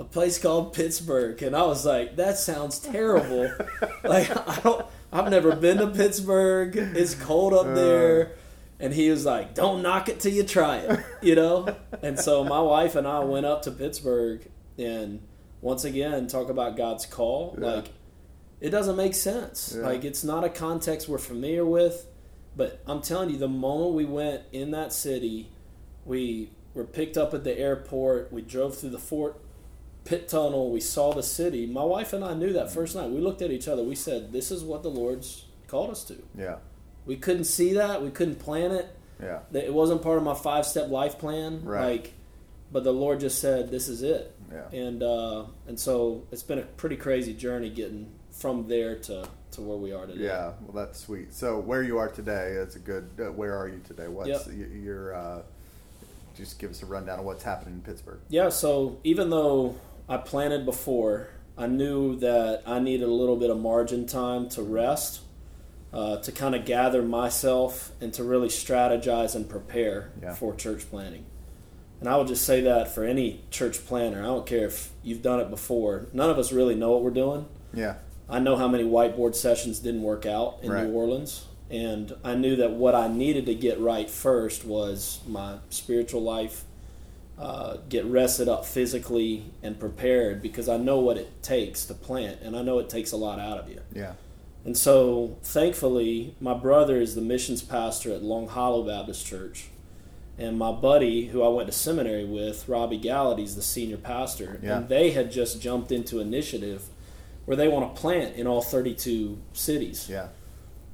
a 0.00 0.04
place 0.04 0.38
called 0.38 0.72
Pittsburgh." 0.72 1.40
And 1.42 1.54
I 1.54 1.62
was 1.62 1.86
like, 1.86 2.16
"That 2.16 2.38
sounds 2.38 2.80
terrible. 2.80 3.52
like 4.04 4.30
I 4.48 4.60
don't. 4.60 4.86
I've 5.12 5.30
never 5.30 5.54
been 5.54 5.78
to 5.78 5.88
Pittsburgh. 5.88 6.76
It's 6.76 7.14
cold 7.14 7.52
up 7.52 7.66
uh. 7.66 7.74
there." 7.74 8.32
And 8.80 8.92
he 8.92 9.10
was 9.10 9.24
like, 9.24 9.54
"Don't 9.54 9.82
knock 9.82 10.08
it 10.08 10.20
till 10.20 10.32
you 10.32 10.42
try 10.42 10.78
it," 10.78 11.00
you 11.22 11.36
know. 11.36 11.76
and 12.02 12.18
so 12.18 12.42
my 12.42 12.60
wife 12.60 12.96
and 12.96 13.06
I 13.06 13.20
went 13.20 13.46
up 13.46 13.62
to 13.62 13.70
Pittsburgh, 13.70 14.50
and 14.76 15.20
once 15.60 15.84
again, 15.84 16.26
talk 16.26 16.48
about 16.48 16.76
God's 16.76 17.06
call. 17.06 17.56
Yeah. 17.58 17.66
Like, 17.66 17.90
it 18.60 18.70
doesn't 18.70 18.96
make 18.96 19.14
sense. 19.14 19.74
Yeah. 19.76 19.82
Like, 19.82 20.04
it's 20.04 20.24
not 20.24 20.44
a 20.44 20.48
context 20.48 21.08
we're 21.08 21.18
familiar 21.18 21.64
with. 21.64 22.06
But 22.56 22.82
I'm 22.86 23.00
telling 23.00 23.30
you, 23.30 23.38
the 23.38 23.48
moment 23.48 23.94
we 23.94 24.04
went 24.04 24.42
in 24.52 24.72
that 24.72 24.92
city, 24.92 25.50
we 26.04 26.50
were 26.74 26.84
picked 26.84 27.16
up 27.16 27.32
at 27.32 27.44
the 27.44 27.56
airport. 27.56 28.32
We 28.32 28.42
drove 28.42 28.76
through 28.76 28.90
the 28.90 28.98
Fort 28.98 29.40
Pitt 30.10 30.28
Tunnel. 30.28 30.70
We 30.72 30.80
saw 30.80 31.12
the 31.12 31.22
city. 31.22 31.66
My 31.66 31.84
wife 31.84 32.12
and 32.12 32.24
I 32.24 32.34
knew 32.34 32.52
that 32.54 32.72
first 32.72 32.96
night. 32.96 33.08
We 33.10 33.20
looked 33.20 33.42
at 33.42 33.52
each 33.52 33.68
other. 33.68 33.84
We 33.84 33.94
said, 33.94 34.32
"This 34.32 34.50
is 34.50 34.64
what 34.64 34.82
the 34.82 34.90
Lord's 34.90 35.44
called 35.68 35.90
us 35.90 36.02
to." 36.04 36.16
yeah 36.36 36.56
We 37.06 37.16
couldn't 37.16 37.44
see 37.44 37.74
that. 37.74 38.02
We 38.02 38.10
couldn't 38.10 38.40
plan 38.40 38.72
it. 38.72 38.86
yeah 39.22 39.38
It 39.52 39.72
wasn't 39.72 40.02
part 40.02 40.18
of 40.18 40.24
my 40.24 40.34
five 40.34 40.66
step 40.66 40.90
life 40.90 41.16
plan. 41.18 41.64
Right. 41.64 41.84
Like, 42.02 42.12
but 42.72 42.82
the 42.84 42.92
Lord 42.92 43.20
just 43.20 43.38
said, 43.40 43.70
"This 43.70 43.88
is 43.88 44.02
it." 44.02 44.34
yeah 44.52 44.66
And 44.86 45.00
uh, 45.02 45.44
and 45.68 45.78
so 45.78 46.24
it's 46.32 46.42
been 46.42 46.58
a 46.58 46.62
pretty 46.82 46.96
crazy 46.96 47.32
journey 47.34 47.70
getting 47.70 48.10
from 48.32 48.66
there 48.66 48.96
to 49.08 49.28
to 49.52 49.60
where 49.60 49.76
we 49.76 49.92
are 49.92 50.06
today. 50.06 50.24
yeah 50.24 50.52
well 50.62 50.72
that's 50.84 50.98
sweet 51.00 51.32
so 51.34 51.58
where 51.58 51.82
you 51.82 51.98
are 51.98 52.08
today 52.08 52.54
that's 52.56 52.76
a 52.76 52.78
good 52.78 53.06
uh, 53.20 53.24
where 53.32 53.56
are 53.56 53.68
you 53.68 53.80
today 53.86 54.06
what's 54.06 54.28
Yep. 54.28 54.42
y- 54.46 54.76
your 54.88 55.14
uh, 55.14 55.42
just 56.36 56.58
give 56.60 56.70
us 56.70 56.82
a 56.84 56.86
rundown 56.86 57.18
of 57.18 57.24
what's 57.24 57.42
happening 57.42 57.74
in 57.74 57.80
Pittsburgh 57.82 58.20
Yeah, 58.28 58.48
so 58.50 58.98
even 59.02 59.28
though 59.30 59.74
I 60.10 60.16
planted 60.16 60.66
before, 60.66 61.28
I 61.56 61.68
knew 61.68 62.16
that 62.16 62.62
I 62.66 62.80
needed 62.80 63.08
a 63.08 63.12
little 63.12 63.36
bit 63.36 63.48
of 63.48 63.60
margin 63.60 64.06
time 64.06 64.48
to 64.50 64.62
rest, 64.62 65.20
uh, 65.92 66.16
to 66.16 66.32
kind 66.32 66.56
of 66.56 66.64
gather 66.64 67.00
myself, 67.00 67.92
and 68.00 68.12
to 68.14 68.24
really 68.24 68.48
strategize 68.48 69.36
and 69.36 69.48
prepare 69.48 70.10
Yeah. 70.20 70.34
for 70.34 70.52
church 70.54 70.90
planning. 70.90 71.26
And 72.00 72.08
I 72.08 72.16
would 72.16 72.26
just 72.26 72.44
say 72.44 72.60
that 72.62 72.88
for 72.88 73.04
any 73.04 73.42
church 73.50 73.86
planner, 73.86 74.20
I 74.20 74.26
don't 74.26 74.46
care 74.46 74.66
if 74.66 74.90
you've 75.04 75.22
done 75.22 75.38
it 75.38 75.48
before. 75.48 76.06
None 76.12 76.28
of 76.28 76.38
us 76.38 76.50
really 76.50 76.74
know 76.74 76.90
what 76.90 77.04
we're 77.04 77.10
doing. 77.10 77.46
Yeah. 77.72 77.94
I 78.28 78.40
know 78.40 78.56
how 78.56 78.66
many 78.66 78.82
whiteboard 78.84 79.36
sessions 79.36 79.78
didn't 79.78 80.02
work 80.02 80.26
out 80.26 80.58
in 80.62 80.72
Right. 80.72 80.86
New 80.88 80.92
Orleans, 80.92 81.44
and 81.70 82.14
I 82.24 82.34
knew 82.34 82.56
that 82.56 82.72
what 82.72 82.96
I 82.96 83.06
needed 83.06 83.46
to 83.46 83.54
get 83.54 83.78
right 83.80 84.10
first 84.10 84.64
was 84.64 85.20
my 85.28 85.58
spiritual 85.68 86.22
life, 86.22 86.64
uh, 87.40 87.78
get 87.88 88.04
rested 88.04 88.48
up 88.48 88.66
physically 88.66 89.46
and 89.62 89.80
prepared 89.80 90.42
because 90.42 90.68
I 90.68 90.76
know 90.76 90.98
what 90.98 91.16
it 91.16 91.42
takes 91.42 91.86
to 91.86 91.94
plant, 91.94 92.42
and 92.42 92.54
I 92.54 92.60
know 92.60 92.78
it 92.78 92.90
takes 92.90 93.12
a 93.12 93.16
lot 93.16 93.40
out 93.40 93.56
of 93.56 93.70
you. 93.70 93.80
Yeah. 93.94 94.12
And 94.62 94.76
so, 94.76 95.38
thankfully, 95.42 96.34
my 96.38 96.52
brother 96.52 97.00
is 97.00 97.14
the 97.14 97.22
missions 97.22 97.62
pastor 97.62 98.12
at 98.12 98.22
Long 98.22 98.46
Hollow 98.46 98.82
Baptist 98.82 99.26
Church. 99.26 99.68
And 100.36 100.58
my 100.58 100.70
buddy, 100.70 101.28
who 101.28 101.42
I 101.42 101.48
went 101.48 101.66
to 101.68 101.72
seminary 101.72 102.26
with, 102.26 102.68
Robbie 102.68 103.00
Gallaty, 103.00 103.44
is 103.44 103.56
the 103.56 103.62
senior 103.62 103.96
pastor. 103.96 104.60
Yeah. 104.62 104.78
And 104.78 104.88
they 104.90 105.12
had 105.12 105.32
just 105.32 105.62
jumped 105.62 105.90
into 105.90 106.20
initiative 106.20 106.84
where 107.46 107.56
they 107.56 107.68
want 107.68 107.94
to 107.94 108.00
plant 108.00 108.36
in 108.36 108.46
all 108.46 108.60
32 108.60 109.38
cities. 109.54 110.08
Yeah. 110.10 110.28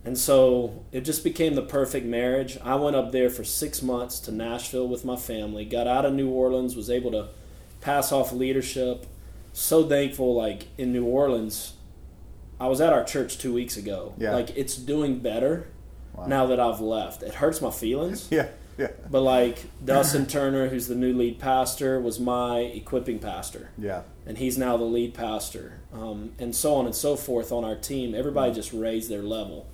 And 0.06 0.16
so 0.16 0.84
it 0.92 1.00
just 1.00 1.24
became 1.24 1.56
the 1.56 1.62
perfect 1.62 2.06
marriage. 2.06 2.56
I 2.62 2.76
went 2.76 2.94
up 2.94 3.10
there 3.10 3.28
for 3.28 3.42
six 3.42 3.82
months 3.82 4.20
to 4.20 4.32
Nashville 4.32 4.86
with 4.86 5.04
my 5.04 5.16
family, 5.16 5.64
got 5.64 5.88
out 5.88 6.04
of 6.06 6.14
New 6.14 6.30
Orleans, 6.30 6.76
was 6.76 6.88
able 6.88 7.10
to 7.10 7.26
pass 7.80 8.12
off 8.12 8.32
leadership. 8.32 9.06
So 9.52 9.88
thankful, 9.88 10.32
like 10.34 10.68
in 10.78 10.92
New 10.92 11.04
Orleans, 11.04 11.72
I 12.60 12.68
was 12.68 12.80
at 12.80 12.92
our 12.92 13.02
church 13.02 13.36
two 13.38 13.52
weeks 13.52 13.76
ago. 13.76 14.14
Yeah. 14.16 14.32
Like 14.34 14.56
it's 14.56 14.76
doing 14.76 15.18
better 15.18 15.66
Wow. 16.14 16.26
now 16.28 16.46
that 16.46 16.58
I've 16.60 16.80
left. 16.80 17.22
It 17.22 17.34
hurts 17.34 17.60
my 17.60 17.70
feelings. 17.70 18.28
Yeah. 18.30 18.46
Yeah. 18.78 18.88
But 19.10 19.22
like 19.22 19.64
Dustin 19.84 20.26
Turner, 20.26 20.68
who's 20.68 20.86
the 20.86 20.94
new 20.94 21.14
lead 21.14 21.38
pastor, 21.38 21.98
was 21.98 22.20
my 22.20 22.58
equipping 22.60 23.18
pastor 23.18 23.70
Yeah. 23.78 24.02
and 24.26 24.36
he's 24.38 24.56
now 24.58 24.76
the 24.76 24.84
lead 24.84 25.14
pastor, 25.14 25.80
um, 25.94 26.32
and 26.38 26.54
so 26.54 26.74
on 26.74 26.84
and 26.84 26.94
so 26.94 27.16
forth 27.16 27.50
on 27.52 27.64
our 27.64 27.74
team. 27.74 28.14
Everybody 28.14 28.52
just 28.52 28.72
raised 28.74 29.10
their 29.10 29.22
level 29.22 29.66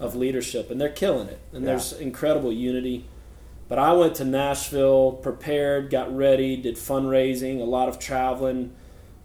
of 0.00 0.14
leadership, 0.14 0.70
and 0.70 0.80
they're 0.80 0.88
killing 0.88 1.28
it. 1.28 1.38
And 1.52 1.62
Yeah. 1.64 1.70
there's 1.72 1.92
incredible 1.92 2.52
unity. 2.52 3.04
But 3.68 3.78
I 3.78 3.92
went 3.92 4.14
to 4.16 4.24
Nashville, 4.24 5.12
prepared, 5.12 5.90
got 5.90 6.14
ready, 6.16 6.56
did 6.56 6.76
fundraising, 6.76 7.60
a 7.60 7.64
lot 7.64 7.88
of 7.88 7.98
traveling, 7.98 8.72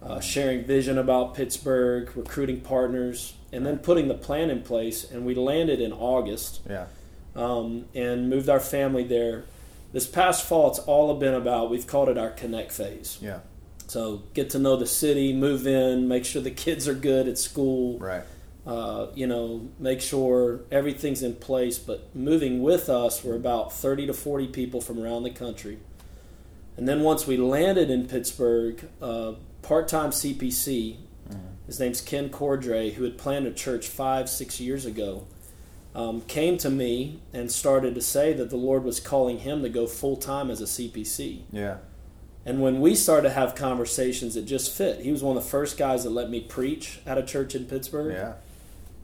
uh, 0.05 0.19
sharing 0.19 0.63
vision 0.65 0.97
about 0.97 1.33
Pittsburgh, 1.33 2.11
recruiting 2.15 2.59
partners, 2.59 3.33
and 3.53 3.65
then 3.65 3.77
putting 3.77 4.09
the 4.09 4.13
plan 4.15 4.49
in 4.49 4.61
place. 4.61 5.09
And 5.09 5.25
we 5.25 5.33
landed 5.35 5.79
in 5.79 5.93
August 5.93 6.59
Yeah. 6.69 6.85
um, 7.35 7.85
and 7.95 8.29
moved 8.29 8.49
our 8.49 8.59
family 8.59 9.03
there. 9.03 9.43
This 9.93 10.07
past 10.07 10.43
fall, 10.43 10.69
it's 10.71 10.79
all 10.79 11.13
been 11.13 11.33
about, 11.35 11.69
we've 11.69 11.87
called 11.87 12.09
it 12.09 12.17
our 12.17 12.31
connect 12.31 12.71
phase. 12.71 13.17
Yeah. 13.21 13.39
So 13.87 14.23
get 14.33 14.49
to 14.51 14.59
know 14.59 14.75
the 14.75 14.87
city, 14.87 15.33
move 15.33 15.65
in, 15.67 16.07
make 16.07 16.25
sure 16.25 16.41
the 16.41 16.51
kids 16.51 16.87
are 16.87 16.93
good 16.95 17.27
at 17.27 17.37
school. 17.37 17.97
Right. 17.99 18.23
Uh, 18.65 19.07
you 19.13 19.27
know, 19.27 19.67
make 19.77 19.99
sure 19.99 20.61
everything's 20.71 21.21
in 21.21 21.35
place. 21.35 21.77
But 21.77 22.15
moving 22.15 22.63
with 22.63 22.89
us, 22.89 23.23
we're 23.23 23.35
about 23.35 23.73
30 23.73 24.07
to 24.07 24.13
40 24.13 24.47
people 24.47 24.79
from 24.79 25.03
around 25.03 25.23
the 25.23 25.31
country. 25.31 25.79
And 26.77 26.87
then 26.87 27.01
once 27.01 27.27
we 27.27 27.37
landed 27.37 27.89
in 27.89 28.07
Pittsburgh, 28.07 28.87
uh, 29.01 29.33
part-time 29.61 30.11
CPC, 30.11 30.97
his 31.65 31.79
name's 31.79 32.01
Ken 32.01 32.29
Cordray, 32.29 32.93
who 32.93 33.03
had 33.03 33.17
planned 33.17 33.47
a 33.47 33.51
church 33.51 33.87
five, 33.87 34.29
six 34.29 34.59
years 34.59 34.85
ago, 34.85 35.25
um, 35.95 36.21
came 36.21 36.57
to 36.57 36.69
me 36.69 37.19
and 37.31 37.51
started 37.51 37.95
to 37.95 38.01
say 38.01 38.33
that 38.33 38.49
the 38.49 38.57
Lord 38.57 38.83
was 38.83 38.99
calling 38.99 39.39
him 39.39 39.61
to 39.61 39.69
go 39.69 39.87
full-time 39.87 40.49
as 40.49 40.59
a 40.59 40.65
CPC. 40.65 41.43
Yeah. 41.51 41.77
And 42.45 42.61
when 42.61 42.81
we 42.81 42.95
started 42.95 43.29
to 43.29 43.33
have 43.33 43.55
conversations, 43.55 44.35
it 44.35 44.43
just 44.43 44.71
fit. 44.71 45.01
He 45.01 45.11
was 45.11 45.23
one 45.23 45.37
of 45.37 45.43
the 45.43 45.49
first 45.49 45.77
guys 45.77 46.03
that 46.03 46.09
let 46.09 46.29
me 46.29 46.41
preach 46.41 46.99
at 47.05 47.17
a 47.17 47.23
church 47.23 47.55
in 47.55 47.65
Pittsburgh. 47.65 48.13
Yeah. 48.13 48.33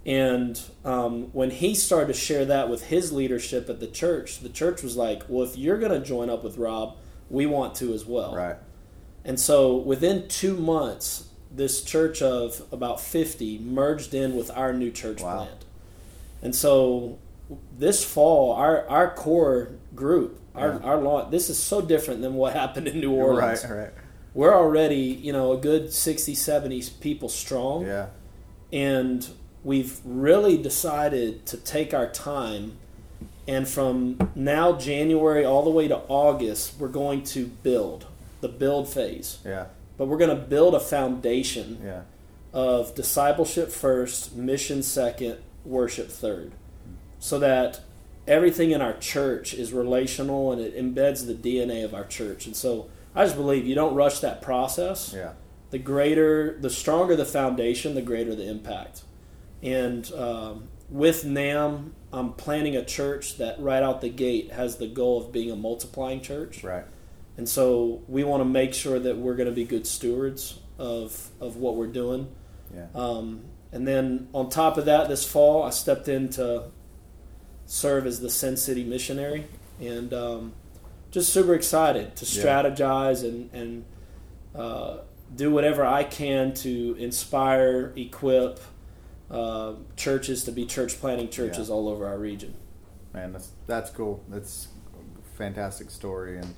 And 0.06 0.60
um, 0.86 1.24
when 1.34 1.52
he 1.52 1.76
started 1.76 2.08
to 2.08 2.20
share 2.20 2.46
that 2.46 2.70
with 2.70 2.86
his 2.86 3.12
leadership 3.12 3.70
at 3.70 3.80
the 3.80 3.88
church, 3.88 4.40
the 4.40 4.50
church 4.50 4.82
was 4.82 4.96
like, 4.96 5.24
well, 5.28 5.44
if 5.46 5.58
you're 5.58 5.78
going 5.78 5.92
to 5.92 6.06
join 6.06 6.30
up 6.30 6.44
with 6.44 6.58
Rob, 6.58 6.96
we 7.30 7.46
want 7.46 7.76
to 7.76 7.94
as 7.94 8.06
well. 8.06 8.34
Right. 8.36 8.56
And 9.26 9.40
so 9.40 9.76
within 9.76 10.28
two 10.28 10.56
months, 10.56 11.28
this 11.52 11.84
church 11.84 12.22
of 12.22 12.62
about 12.72 13.02
50 13.02 13.60
merged 13.60 14.14
in 14.14 14.36
with 14.36 14.50
our 14.52 14.72
new 14.74 14.92
church 14.92 15.22
Wow. 15.22 15.38
plant. 15.46 15.66
And 16.42 16.56
so 16.56 17.20
this 17.78 18.04
fall, 18.04 18.54
our, 18.54 18.88
our 18.88 19.14
core 19.14 19.72
group, 19.96 20.40
our, 20.56 20.80
Yeah. 20.82 20.90
our 20.90 21.30
this 21.30 21.50
is 21.50 21.58
so 21.60 21.82
different 21.82 22.22
than 22.22 22.36
what 22.36 22.54
happened 22.62 22.88
in 22.88 23.00
New 23.00 23.12
Orleans 23.12 23.64
Right. 23.66 23.78
Right. 23.78 23.92
we're 24.34 24.54
already 24.56 24.96
you 24.98 25.34
know 25.34 25.52
a 25.54 25.58
good 25.58 25.92
60 25.94 26.34
70 26.36 26.84
people 27.02 27.30
strong 27.30 27.86
Yeah. 27.86 28.08
and 28.72 29.28
we've 29.64 30.00
really 30.06 30.58
decided 30.58 31.46
to 31.46 31.58
take 31.58 31.94
our 31.94 32.08
time 32.10 32.78
and 33.48 33.68
from 33.68 34.32
now 34.36 34.74
january 34.74 35.44
all 35.46 35.64
the 35.64 35.70
way 35.70 35.88
to 35.88 35.98
august 36.08 36.76
we're 36.80 36.88
going 36.88 37.24
to 37.24 37.46
build 37.48 38.06
the 38.42 38.48
build 38.48 38.88
phase 38.88 39.40
Yeah. 39.46 39.66
but 39.98 40.08
we're 40.08 40.18
going 40.18 40.30
to 40.36 40.44
build 40.44 40.76
a 40.76 40.80
foundation 40.80 41.80
Yeah. 41.84 42.02
of 42.54 42.96
discipleship 42.96 43.70
first 43.72 44.36
mission 44.36 44.82
second 44.84 45.38
worship 45.66 46.10
third 46.10 46.52
so 47.20 47.38
that 47.40 47.82
everything 48.28 48.72
in 48.72 48.82
our 48.82 48.94
church 48.94 49.54
is 49.54 49.74
relational 49.74 50.52
and 50.54 50.62
it 50.62 50.78
embeds 50.78 51.26
the 51.28 51.34
dna 51.34 51.84
of 51.84 51.94
our 51.94 52.06
church 52.06 52.46
and 52.46 52.56
so 52.56 52.88
i 53.16 53.26
just 53.26 53.36
believe 53.36 53.66
you 53.68 53.76
don't 53.76 53.94
rush 53.96 54.20
that 54.20 54.42
process 54.42 55.12
Yeah. 55.14 55.32
the 55.72 55.80
greater, 55.80 56.58
the 56.60 56.70
stronger 56.70 57.16
the 57.16 57.26
foundation, 57.26 57.94
the 57.94 58.02
greater 58.02 58.34
the 58.36 58.48
impact. 58.50 59.04
And 59.62 60.12
um, 60.14 60.70
with 60.90 61.24
NAMB, 61.24 61.92
I'm 62.12 62.34
planning 62.34 62.76
a 62.76 62.84
church 62.84 63.38
that 63.38 63.60
right 63.60 63.84
out 63.84 64.02
the 64.02 64.10
gate 64.10 64.52
has 64.52 64.78
the 64.78 64.88
goal 64.88 65.22
of 65.22 65.32
being 65.32 65.52
a 65.52 65.56
multiplying 65.56 66.22
church. 66.22 66.64
Right. 66.64 66.86
And 67.38 67.48
so 67.48 68.02
we 68.08 68.24
want 68.24 68.42
to 68.42 68.46
make 68.46 68.74
sure 68.74 69.00
that 69.00 69.18
we're 69.18 69.36
going 69.36 69.50
to 69.50 69.56
be 69.56 69.66
good 69.66 69.86
stewards 69.88 70.60
of, 70.78 71.30
of 71.40 71.58
what 71.58 71.76
we're 71.76 71.88
doing. 71.88 72.30
Yeah. 72.74 72.88
Um, 72.96 73.46
and 73.72 73.88
then 73.88 74.30
on 74.34 74.50
top 74.50 74.78
of 74.78 74.86
that, 74.86 75.08
this 75.10 75.26
fall, 75.26 75.64
I 75.64 75.70
stepped 75.70 76.08
in 76.08 76.30
to 76.30 76.66
serve 77.66 78.08
as 78.08 78.20
the 78.20 78.30
Send 78.30 78.60
City 78.60 78.84
missionary. 78.84 79.46
And 79.80 80.14
um, 80.14 80.54
just 81.12 81.32
super 81.32 81.54
excited 81.54 82.16
to 82.18 82.26
Yeah. 82.26 82.44
strategize 82.44 83.24
and, 83.24 83.50
and 83.54 83.86
uh, 84.56 84.98
do 85.36 85.52
whatever 85.52 85.86
I 85.86 86.04
can 86.04 86.54
to 86.56 86.96
inspire, 86.98 87.94
equip 87.96 88.60
uh, 89.32 89.74
churches 89.96 90.44
to 90.46 90.52
be 90.52 90.66
church 90.66 91.00
planting 91.00 91.30
churches 91.30 91.70
Yeah. 91.70 91.74
all 91.76 91.88
over 91.88 92.06
our 92.08 92.18
region. 92.18 92.56
Man, 93.14 93.32
that's 93.34 93.52
that's 93.68 93.90
cool. 93.92 94.24
That's 94.30 94.68
a 94.96 95.38
fantastic 95.38 95.90
story. 95.90 96.38
And 96.38 96.54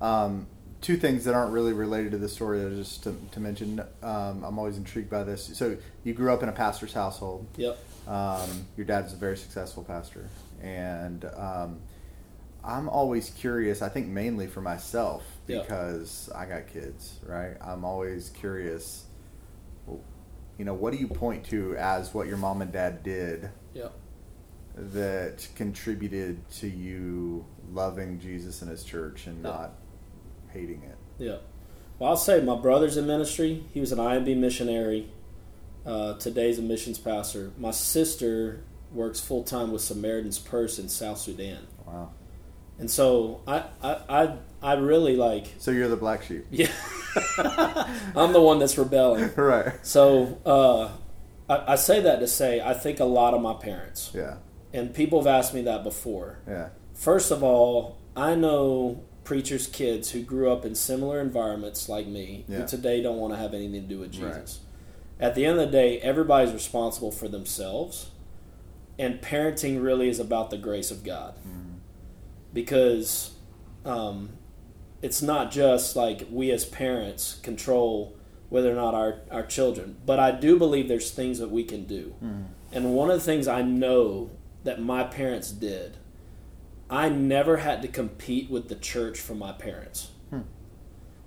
um, 0.00 0.46
two 0.80 0.96
things 0.96 1.24
that 1.24 1.34
aren't 1.34 1.52
really 1.52 1.72
related 1.72 2.12
to 2.12 2.18
the 2.18 2.28
story, 2.28 2.60
that 2.60 2.70
just 2.76 3.02
to, 3.04 3.16
to 3.32 3.40
mention. 3.40 3.80
Um, 4.02 4.44
I'm 4.44 4.58
always 4.58 4.76
intrigued 4.76 5.10
by 5.10 5.24
this. 5.24 5.50
So 5.56 5.76
you 6.04 6.12
grew 6.14 6.32
up 6.32 6.42
in 6.42 6.48
a 6.48 6.52
pastor's 6.52 6.92
household. 6.92 7.46
Yep. 7.56 7.78
Um, 8.06 8.66
your 8.76 8.86
dad 8.86 9.06
is 9.06 9.12
a 9.14 9.16
very 9.16 9.36
successful 9.36 9.82
pastor, 9.82 10.28
and 10.62 11.24
um, 11.36 11.80
I'm 12.62 12.88
always 12.88 13.30
curious. 13.30 13.82
I 13.82 13.88
think 13.88 14.06
mainly 14.06 14.46
for 14.46 14.60
myself 14.60 15.24
because 15.46 16.28
I 16.34 16.44
got 16.46 16.66
kids, 16.68 17.18
right? 17.26 17.56
I'm 17.60 17.84
always 17.84 18.30
curious. 18.30 19.04
You 20.58 20.64
know, 20.64 20.74
what 20.74 20.92
do 20.92 20.98
you 20.98 21.06
point 21.08 21.44
to 21.50 21.76
as 21.76 22.14
what 22.14 22.26
your 22.26 22.36
mom 22.38 22.62
and 22.62 22.72
dad 22.72 23.02
did 23.02 23.50
that 24.74 25.48
contributed 25.54 26.48
to 26.50 26.66
you 26.68 27.44
loving 27.72 28.18
Jesus 28.20 28.62
and 28.62 28.70
His 28.70 28.84
church 28.84 29.26
and 29.26 29.42
Yeah. 29.42 29.50
not 29.50 29.72
hating 30.52 30.82
it? 30.82 30.96
Yeah. 31.18 31.36
Well, 31.98 32.10
I'll 32.10 32.16
say 32.16 32.40
my 32.42 32.56
brother's 32.56 32.96
in 32.96 33.06
ministry. 33.06 33.64
He 33.72 33.80
was 33.80 33.92
an 33.92 33.98
IMB 33.98 34.36
missionary. 34.36 35.10
Uh, 35.84 36.14
today's 36.14 36.58
a 36.58 36.62
missions 36.62 36.98
pastor. 36.98 37.52
My 37.58 37.70
sister 37.70 38.64
works 38.92 39.20
full 39.20 39.44
time 39.44 39.72
with 39.72 39.82
Samaritan's 39.82 40.38
Purse 40.38 40.78
in 40.78 40.88
South 40.88 41.18
Sudan. 41.18 41.66
Wow. 41.86 42.10
And 42.78 42.90
so 42.90 43.40
I, 43.46 43.64
I, 43.82 43.96
I, 44.08 44.36
I 44.62 44.72
really 44.74 45.16
like, 45.16 45.46
So 45.58 45.70
you're 45.70 45.88
the 45.88 45.96
black 45.96 46.22
sheep, 46.24 46.44
yeah, 46.50 46.70
I'm 47.38 48.32
the 48.32 48.40
one 48.40 48.58
that's 48.58 48.76
rebelling. 48.78 49.30
right? 49.36 49.74
So 49.86 50.38
uh, 50.46 50.90
I, 51.52 51.72
I 51.72 51.76
say 51.76 52.00
that 52.02 52.20
to 52.20 52.26
say 52.26 52.60
I 52.60 52.74
think 52.74 53.00
a 53.00 53.04
lot 53.04 53.34
of 53.34 53.40
my 53.42 53.54
parents, 53.54 54.10
Yeah, 54.14 54.36
and 54.72 54.92
people 54.94 55.20
have 55.20 55.26
asked 55.26 55.54
me 55.54 55.62
that 55.62 55.82
before. 55.84 56.38
yeah, 56.48 56.68
First 56.94 57.30
of 57.30 57.42
all, 57.42 57.98
I 58.16 58.34
know 58.34 59.02
preachers' 59.24 59.66
kids 59.66 60.10
who 60.12 60.22
grew 60.22 60.50
up 60.52 60.64
in 60.64 60.74
similar 60.74 61.20
environments 61.20 61.88
like 61.88 62.06
me 62.06 62.44
Yeah. 62.48 62.58
who 62.60 62.66
today 62.66 63.02
don't 63.02 63.18
want 63.18 63.32
to 63.34 63.38
have 63.38 63.54
anything 63.54 63.82
to 63.82 63.88
do 63.88 63.98
with 63.98 64.16
Right. 64.18 64.34
Jesus. 64.34 64.60
at 65.18 65.34
the 65.34 65.44
end 65.44 65.58
of 65.58 65.66
the 65.66 65.72
day, 65.72 65.98
everybody's 66.00 66.52
responsible 66.52 67.10
for 67.10 67.26
themselves, 67.28 68.10
and 68.98 69.20
parenting 69.20 69.82
really 69.82 70.08
is 70.08 70.20
about 70.20 70.50
the 70.50 70.56
grace 70.58 70.90
of 70.90 71.02
God, 71.04 71.34
because 72.52 73.32
um, 73.84 74.30
it's 75.02 75.22
not 75.22 75.50
just 75.50 75.96
like 75.96 76.26
we 76.30 76.50
as 76.50 76.64
parents 76.64 77.38
control 77.42 78.16
whether 78.48 78.70
or 78.70 78.76
not 78.76 78.94
our, 78.94 79.20
our 79.30 79.44
children, 79.44 79.96
but 80.06 80.20
I 80.20 80.30
do 80.30 80.58
believe 80.58 80.88
there's 80.88 81.10
things 81.10 81.38
that 81.38 81.50
we 81.50 81.64
can 81.64 81.84
do, 81.84 82.14
hmm. 82.20 82.42
and 82.72 82.94
one 82.94 83.10
of 83.10 83.16
the 83.16 83.24
things 83.24 83.48
I 83.48 83.62
know 83.62 84.30
that 84.64 84.80
my 84.80 85.04
parents 85.04 85.50
did, 85.50 85.96
I 86.88 87.08
never 87.08 87.58
had 87.58 87.82
to 87.82 87.88
compete 87.88 88.50
with 88.50 88.68
the 88.68 88.74
church 88.76 89.18
for 89.18 89.34
my 89.34 89.52
parents. 89.52 90.10
Hmm. 90.30 90.42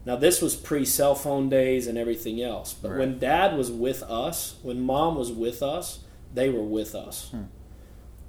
Now 0.05 0.15
this 0.15 0.41
was 0.41 0.55
pre 0.55 0.85
cell 0.85 1.15
phone 1.15 1.49
days 1.49 1.87
and 1.87 1.97
everything 1.97 2.41
else. 2.41 2.73
But 2.73 2.91
Right. 2.91 2.99
when 2.99 3.19
dad 3.19 3.57
was 3.57 3.71
with 3.71 4.01
us, 4.03 4.55
when 4.61 4.81
mom 4.81 5.15
was 5.15 5.31
with 5.31 5.61
us, 5.61 5.99
they 6.33 6.49
were 6.49 6.63
with 6.63 6.95
us. 6.95 7.29
Hmm. 7.31 7.43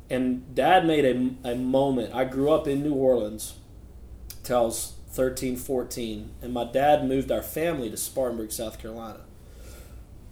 And 0.09 0.55
dad 0.55 0.85
made 0.87 1.05
a, 1.05 1.51
a 1.53 1.55
moment. 1.55 2.13
I 2.13 2.25
grew 2.25 2.51
up 2.51 2.67
in 2.67 2.83
New 2.83 2.95
Orleans 2.95 3.55
was 4.49 4.95
13, 5.13 5.57
14, 5.57 6.31
and 6.41 6.53
my 6.53 6.65
dad 6.65 7.07
moved 7.07 7.33
our 7.33 7.43
family 7.43 7.91
to 7.91 7.97
Spartanburg, 7.97 8.53
South 8.53 8.79
Carolina. 8.79 9.21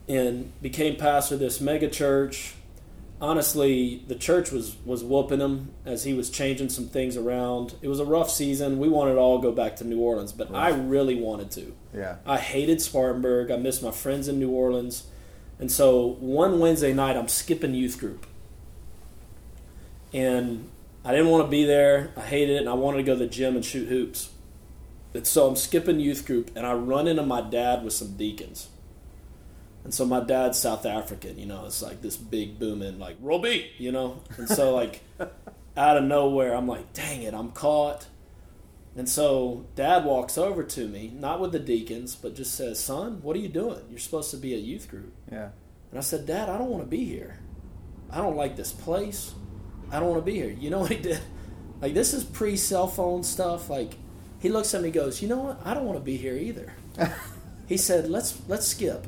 And 0.08 0.52
became 0.62 0.96
pastor 0.96 1.34
of 1.34 1.40
this 1.40 1.60
mega 1.60 1.88
church. 1.88 2.54
Honestly, 3.20 4.04
the 4.06 4.14
church 4.14 4.52
was 4.52 4.76
was 4.86 5.02
whooping 5.02 5.40
him 5.40 5.72
as 5.84 6.04
he 6.04 6.14
was 6.14 6.30
changing 6.30 6.68
some 6.68 6.86
things 6.86 7.16
around. 7.16 7.74
It 7.82 7.88
was 7.88 7.98
a 7.98 8.04
rough 8.04 8.30
season. 8.30 8.78
We 8.78 8.88
wanted 8.88 9.14
to 9.14 9.18
all 9.18 9.38
go 9.38 9.52
back 9.52 9.76
to 9.76 9.84
New 9.84 9.98
Orleans, 9.98 10.32
but 10.32 10.54
I 10.54 10.70
really 10.70 11.20
wanted 11.20 11.50
to. 11.52 11.74
Yeah. 11.92 12.16
I 12.24 12.38
hated 12.38 12.80
Spartanburg. 12.80 13.50
I 13.50 13.56
missed 13.56 13.82
my 13.82 13.90
friends 13.90 14.28
in 14.28 14.38
New 14.38 14.50
Orleans. 14.50 15.08
And 15.58 15.70
so 15.70 16.16
one 16.20 16.60
Wednesday 16.60 16.92
night, 16.92 17.16
I'm 17.16 17.28
skipping 17.28 17.74
youth 17.74 17.98
group. 17.98 18.26
And 20.14 20.70
I 21.04 21.10
didn't 21.10 21.28
want 21.28 21.44
to 21.44 21.50
be 21.50 21.64
there. 21.64 22.12
I 22.16 22.20
hated 22.20 22.56
it, 22.56 22.60
and 22.60 22.68
I 22.68 22.74
wanted 22.74 22.98
to 22.98 23.02
go 23.02 23.14
to 23.14 23.18
the 23.18 23.26
gym 23.26 23.56
and 23.56 23.64
shoot 23.64 23.88
hoops. 23.88 24.30
And 25.14 25.26
so 25.26 25.48
I'm 25.48 25.56
skipping 25.56 26.00
youth 26.00 26.26
group, 26.26 26.50
and 26.54 26.66
I 26.66 26.74
run 26.74 27.08
into 27.08 27.22
my 27.22 27.40
dad 27.40 27.82
with 27.82 27.92
some 27.92 28.16
deacons. 28.16 28.68
And 29.84 29.94
so 29.94 30.04
my 30.04 30.20
dad's 30.20 30.58
South 30.58 30.84
African, 30.84 31.38
you 31.38 31.46
know, 31.46 31.64
it's 31.64 31.82
like 31.82 32.02
this 32.02 32.16
big 32.16 32.58
booming, 32.58 32.98
like, 32.98 33.16
Robbie, 33.20 33.70
you 33.78 33.90
know? 33.90 34.20
And 34.36 34.48
so, 34.48 34.74
like, 34.74 35.00
out 35.76 35.96
of 35.96 36.04
nowhere, 36.04 36.54
I'm 36.54 36.68
like, 36.68 36.92
dang 36.92 37.22
it, 37.22 37.32
I'm 37.32 37.52
caught. 37.52 38.06
And 38.96 39.08
so 39.08 39.64
dad 39.76 40.04
walks 40.04 40.36
over 40.36 40.64
to 40.64 40.88
me, 40.88 41.12
not 41.14 41.40
with 41.40 41.52
the 41.52 41.58
deacons, 41.58 42.16
but 42.16 42.34
just 42.34 42.54
says, 42.54 42.80
Son, 42.80 43.20
what 43.22 43.36
are 43.36 43.38
you 43.38 43.48
doing? 43.48 43.80
You're 43.88 43.98
supposed 43.98 44.30
to 44.32 44.36
be 44.36 44.54
at 44.54 44.60
youth 44.60 44.88
group. 44.88 45.12
Yeah. 45.30 45.50
And 45.90 45.98
I 45.98 46.02
said, 46.02 46.26
Dad, 46.26 46.48
I 46.48 46.58
don't 46.58 46.68
want 46.68 46.82
to 46.82 46.88
be 46.88 47.04
here. 47.04 47.38
I 48.10 48.18
don't 48.18 48.36
like 48.36 48.56
this 48.56 48.72
place. 48.72 49.34
I 49.90 50.00
don't 50.00 50.08
want 50.10 50.20
to 50.20 50.30
be 50.30 50.36
here. 50.36 50.50
You 50.50 50.70
know 50.70 50.80
what 50.80 50.90
he 50.90 50.98
did? 50.98 51.20
Like, 51.80 51.94
this 51.94 52.12
is 52.12 52.24
pre 52.24 52.56
cell 52.56 52.88
phone 52.88 53.22
stuff. 53.22 53.70
Like, 53.70 53.94
he 54.38 54.48
looks 54.48 54.74
at 54.74 54.82
me 54.82 54.88
and 54.88 54.94
goes, 54.94 55.22
You 55.22 55.28
know 55.28 55.38
what? 55.38 55.60
I 55.64 55.74
don't 55.74 55.84
want 55.84 55.98
to 55.98 56.04
be 56.04 56.16
here 56.16 56.36
either. 56.36 56.72
he 57.66 57.76
said, 57.76 58.08
Let's 58.08 58.40
let's 58.48 58.66
skip. 58.66 59.06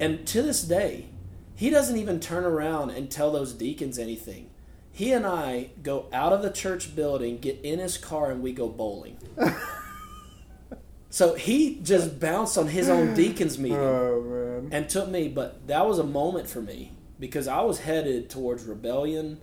And 0.00 0.26
to 0.28 0.42
this 0.42 0.62
day, 0.62 1.06
he 1.54 1.70
doesn't 1.70 1.96
even 1.96 2.20
turn 2.20 2.44
around 2.44 2.90
and 2.90 3.10
tell 3.10 3.32
those 3.32 3.52
deacons 3.52 3.98
anything. 3.98 4.50
He 4.90 5.12
and 5.12 5.26
I 5.26 5.70
go 5.82 6.06
out 6.12 6.32
of 6.32 6.42
the 6.42 6.50
church 6.50 6.94
building, 6.94 7.38
get 7.38 7.60
in 7.62 7.78
his 7.78 7.98
car, 7.98 8.30
and 8.30 8.42
we 8.42 8.52
go 8.52 8.68
bowling. 8.68 9.18
so 11.10 11.34
he 11.34 11.80
just 11.82 12.20
bounced 12.20 12.58
on 12.58 12.68
his 12.68 12.88
own 12.88 13.14
deacons 13.14 13.58
oh, 13.58 13.62
meeting 13.62 13.78
Oh 13.78 14.68
and 14.70 14.88
took 14.88 15.08
me 15.08 15.28
but 15.28 15.66
that 15.66 15.86
was 15.86 15.98
a 15.98 16.04
moment 16.04 16.48
for 16.48 16.60
me 16.60 16.92
because 17.18 17.48
i 17.48 17.60
was 17.60 17.80
headed 17.80 18.28
towards 18.30 18.64
rebellion 18.64 19.38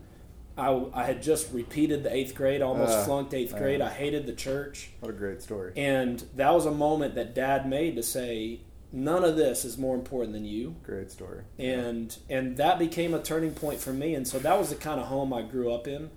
i, 0.57 0.85
I 0.93 1.03
had 1.03 1.21
just 1.21 1.51
repeated 1.53 2.03
the 2.03 2.13
eighth 2.13 2.33
grade 2.35 2.61
almost 2.61 2.93
Uh, 2.93 3.03
flunked 3.05 3.33
eighth 3.33 3.53
uh. 3.53 3.57
grade 3.59 3.81
i 3.81 3.89
hated 3.89 4.25
the 4.25 4.33
church 4.33 4.91
What 4.99 5.09
a 5.09 5.13
great 5.13 5.41
story. 5.41 5.73
and 5.75 6.23
that 6.35 6.53
was 6.53 6.65
a 6.65 6.71
moment 6.71 7.15
that 7.15 7.33
dad 7.35 7.67
made 7.69 7.95
to 7.97 8.03
say 8.03 8.61
none 8.91 9.23
of 9.25 9.35
this 9.35 9.65
is 9.65 9.77
more 9.77 9.95
important 9.95 10.31
than 10.33 10.45
you 10.45 10.75
Great 10.83 11.11
story. 11.11 11.41
and 11.59 12.15
and 12.29 12.55
that 12.57 12.79
became 12.79 13.13
a 13.13 13.19
turning 13.21 13.51
point 13.51 13.79
for 13.79 13.91
me 13.93 14.15
and 14.15 14.27
so 14.27 14.39
that 14.39 14.57
was 14.57 14.69
the 14.69 14.75
kind 14.75 14.99
of 15.01 15.07
home 15.07 15.33
i 15.33 15.41
grew 15.41 15.73
up 15.73 15.87
in 15.87 16.09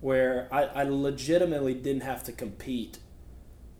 where 0.00 0.48
i, 0.52 0.62
I 0.64 0.82
legitimately 0.84 1.74
didn't 1.74 2.02
have 2.02 2.24
to 2.24 2.32
compete 2.32 2.98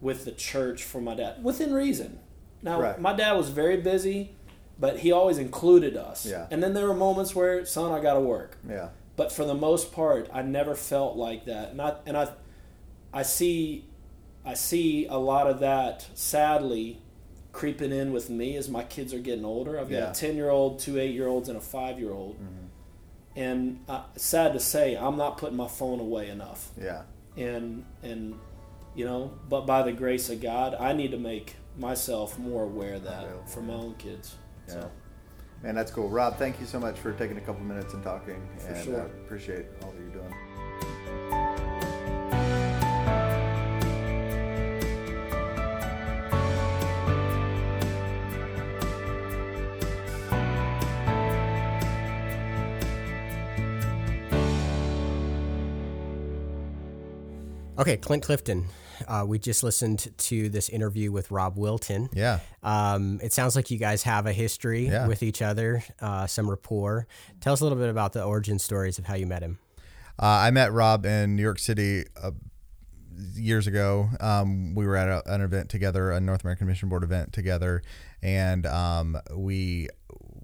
with 0.00 0.24
the 0.24 0.32
church 0.32 0.84
for 0.84 1.00
my 1.00 1.14
dad 1.14 1.42
within 1.42 1.72
reason 1.72 2.20
now 2.62 2.80
Right. 2.80 3.00
my 3.00 3.12
dad 3.14 3.32
was 3.32 3.48
very 3.48 3.76
busy 3.78 4.37
but 4.80 5.00
he 5.00 5.11
always 5.11 5.38
included 5.38 5.96
us 5.96 6.24
Yeah. 6.24 6.46
and 6.52 6.62
then 6.62 6.72
there 6.74 6.87
were 6.87 6.94
moments 6.94 7.34
where 7.34 7.64
son 7.66 7.90
i 7.92 8.00
gotta 8.00 8.20
work 8.20 8.56
Yeah. 8.68 8.90
But 9.18 9.31
for 9.33 9.44
the 9.44 9.54
most 9.68 9.92
part 9.92 10.28
i 10.33 10.40
never 10.42 10.74
felt 10.74 11.16
like 11.16 11.44
that. 11.44 11.70
And 11.72 11.81
i 11.83 11.90
and 12.07 12.16
i 12.16 12.28
i 13.12 13.22
see 13.22 13.85
i 14.46 14.54
see 14.54 15.07
a 15.07 15.18
lot 15.18 15.46
of 15.52 15.61
that 15.61 16.07
sadly 16.14 17.00
creeping 17.52 17.92
in 17.92 18.12
with 18.12 18.31
me 18.31 18.57
as 18.57 18.68
my 18.68 18.85
kids 18.85 19.12
are 19.12 19.18
getting 19.18 19.44
older. 19.44 19.78
I've 19.81 19.90
got 19.90 19.96
Yeah. 19.98 20.11
a 20.11 20.14
10 20.14 20.37
year 20.37 20.50
old 20.50 20.78
two 20.78 20.98
8 20.98 21.12
year 21.14 21.26
olds 21.28 21.48
and 21.48 21.59
a 21.59 21.61
5 21.61 21.98
year 21.98 22.12
old 22.12 22.37
and 23.37 23.81
uh, 23.88 24.02
sad 24.16 24.52
to 24.52 24.61
say 24.61 24.96
i'm 24.96 25.16
not 25.16 25.38
putting 25.38 25.57
my 25.57 25.68
phone 25.68 26.00
away 26.00 26.28
enough. 26.28 26.70
Yeah. 26.81 27.02
and 27.37 27.85
and 28.02 28.38
you 28.94 29.04
know 29.04 29.33
but 29.48 29.62
by 29.66 29.83
the 29.83 29.92
grace 29.92 30.28
of 30.31 30.40
god 30.40 30.74
i 30.74 30.92
need 30.92 31.11
to 31.12 31.18
make 31.18 31.57
myself 31.78 32.38
more 32.38 32.64
aware 32.64 32.94
of 32.94 33.04
that 33.04 33.48
for 33.48 33.61
my 33.62 33.74
own 33.74 33.94
kids. 33.96 34.35
Yeah. 34.66 34.74
so 34.74 34.90
Man, 35.62 35.75
that's 35.75 35.90
cool. 35.90 36.09
Rob, 36.09 36.37
thank 36.37 36.61
you 36.61 36.66
so 36.66 36.79
much 36.79 36.97
for 36.99 37.12
taking 37.12 37.37
a 37.37 37.40
couple 37.40 37.62
minutes 37.62 37.92
and 37.94 38.03
talking. 38.03 38.40
For 38.59 38.68
and 38.68 38.85
sure. 38.85 39.01
uh, 39.01 39.05
appreciate 39.07 39.66
all 39.83 39.90
that 39.92 40.01
you're 40.01 40.11
doing. 40.11 40.35
Okay, 57.79 57.97
Clint 57.97 58.25
Clifton. 58.25 58.66
Uh, 59.06 59.24
we 59.26 59.38
just 59.38 59.62
listened 59.62 60.11
to 60.18 60.48
this 60.48 60.68
interview 60.68 61.12
with 61.12 61.30
Rob 61.30 61.56
Wilton. 61.56 62.08
Yeah. 62.12 62.40
Um, 62.62 63.20
it 63.22 63.32
sounds 63.32 63.54
like 63.56 63.70
you 63.70 63.78
guys 63.78 64.02
have 64.04 64.26
a 64.26 64.32
history 64.32 64.87
Yeah. 64.88 65.06
with 65.06 65.22
each 65.22 65.42
other, 65.42 65.82
uh, 66.00 66.26
some 66.26 66.48
rapport. 66.50 67.06
Tell 67.40 67.52
us 67.52 67.61
a 67.61 67.64
little 67.64 67.78
bit 67.78 67.88
about 67.90 68.12
the 68.12 68.24
origin 68.24 68.58
stories 68.58 68.98
of 68.98 69.06
how 69.06 69.14
you 69.14 69.26
met 69.26 69.42
him. 69.42 69.58
Uh, 70.20 70.26
I 70.26 70.50
met 70.50 70.72
Rob 70.72 71.06
in 71.06 71.37
New 71.37 71.42
York 71.42 71.58
City 71.61 72.04
uh, 72.20 72.32
years 73.34 73.66
ago. 73.66 74.08
Um, 74.20 74.74
we 74.74 74.87
were 74.87 74.96
at 74.96 75.08
a, 75.08 75.22
an 75.32 75.40
event 75.42 75.68
together, 75.68 76.11
a 76.11 76.20
North 76.20 76.42
American 76.44 76.66
Mission 76.66 76.88
Board 76.88 77.04
event 77.04 77.32
together, 77.32 77.82
and 78.22 78.66
um, 78.66 79.16
we 79.34 79.88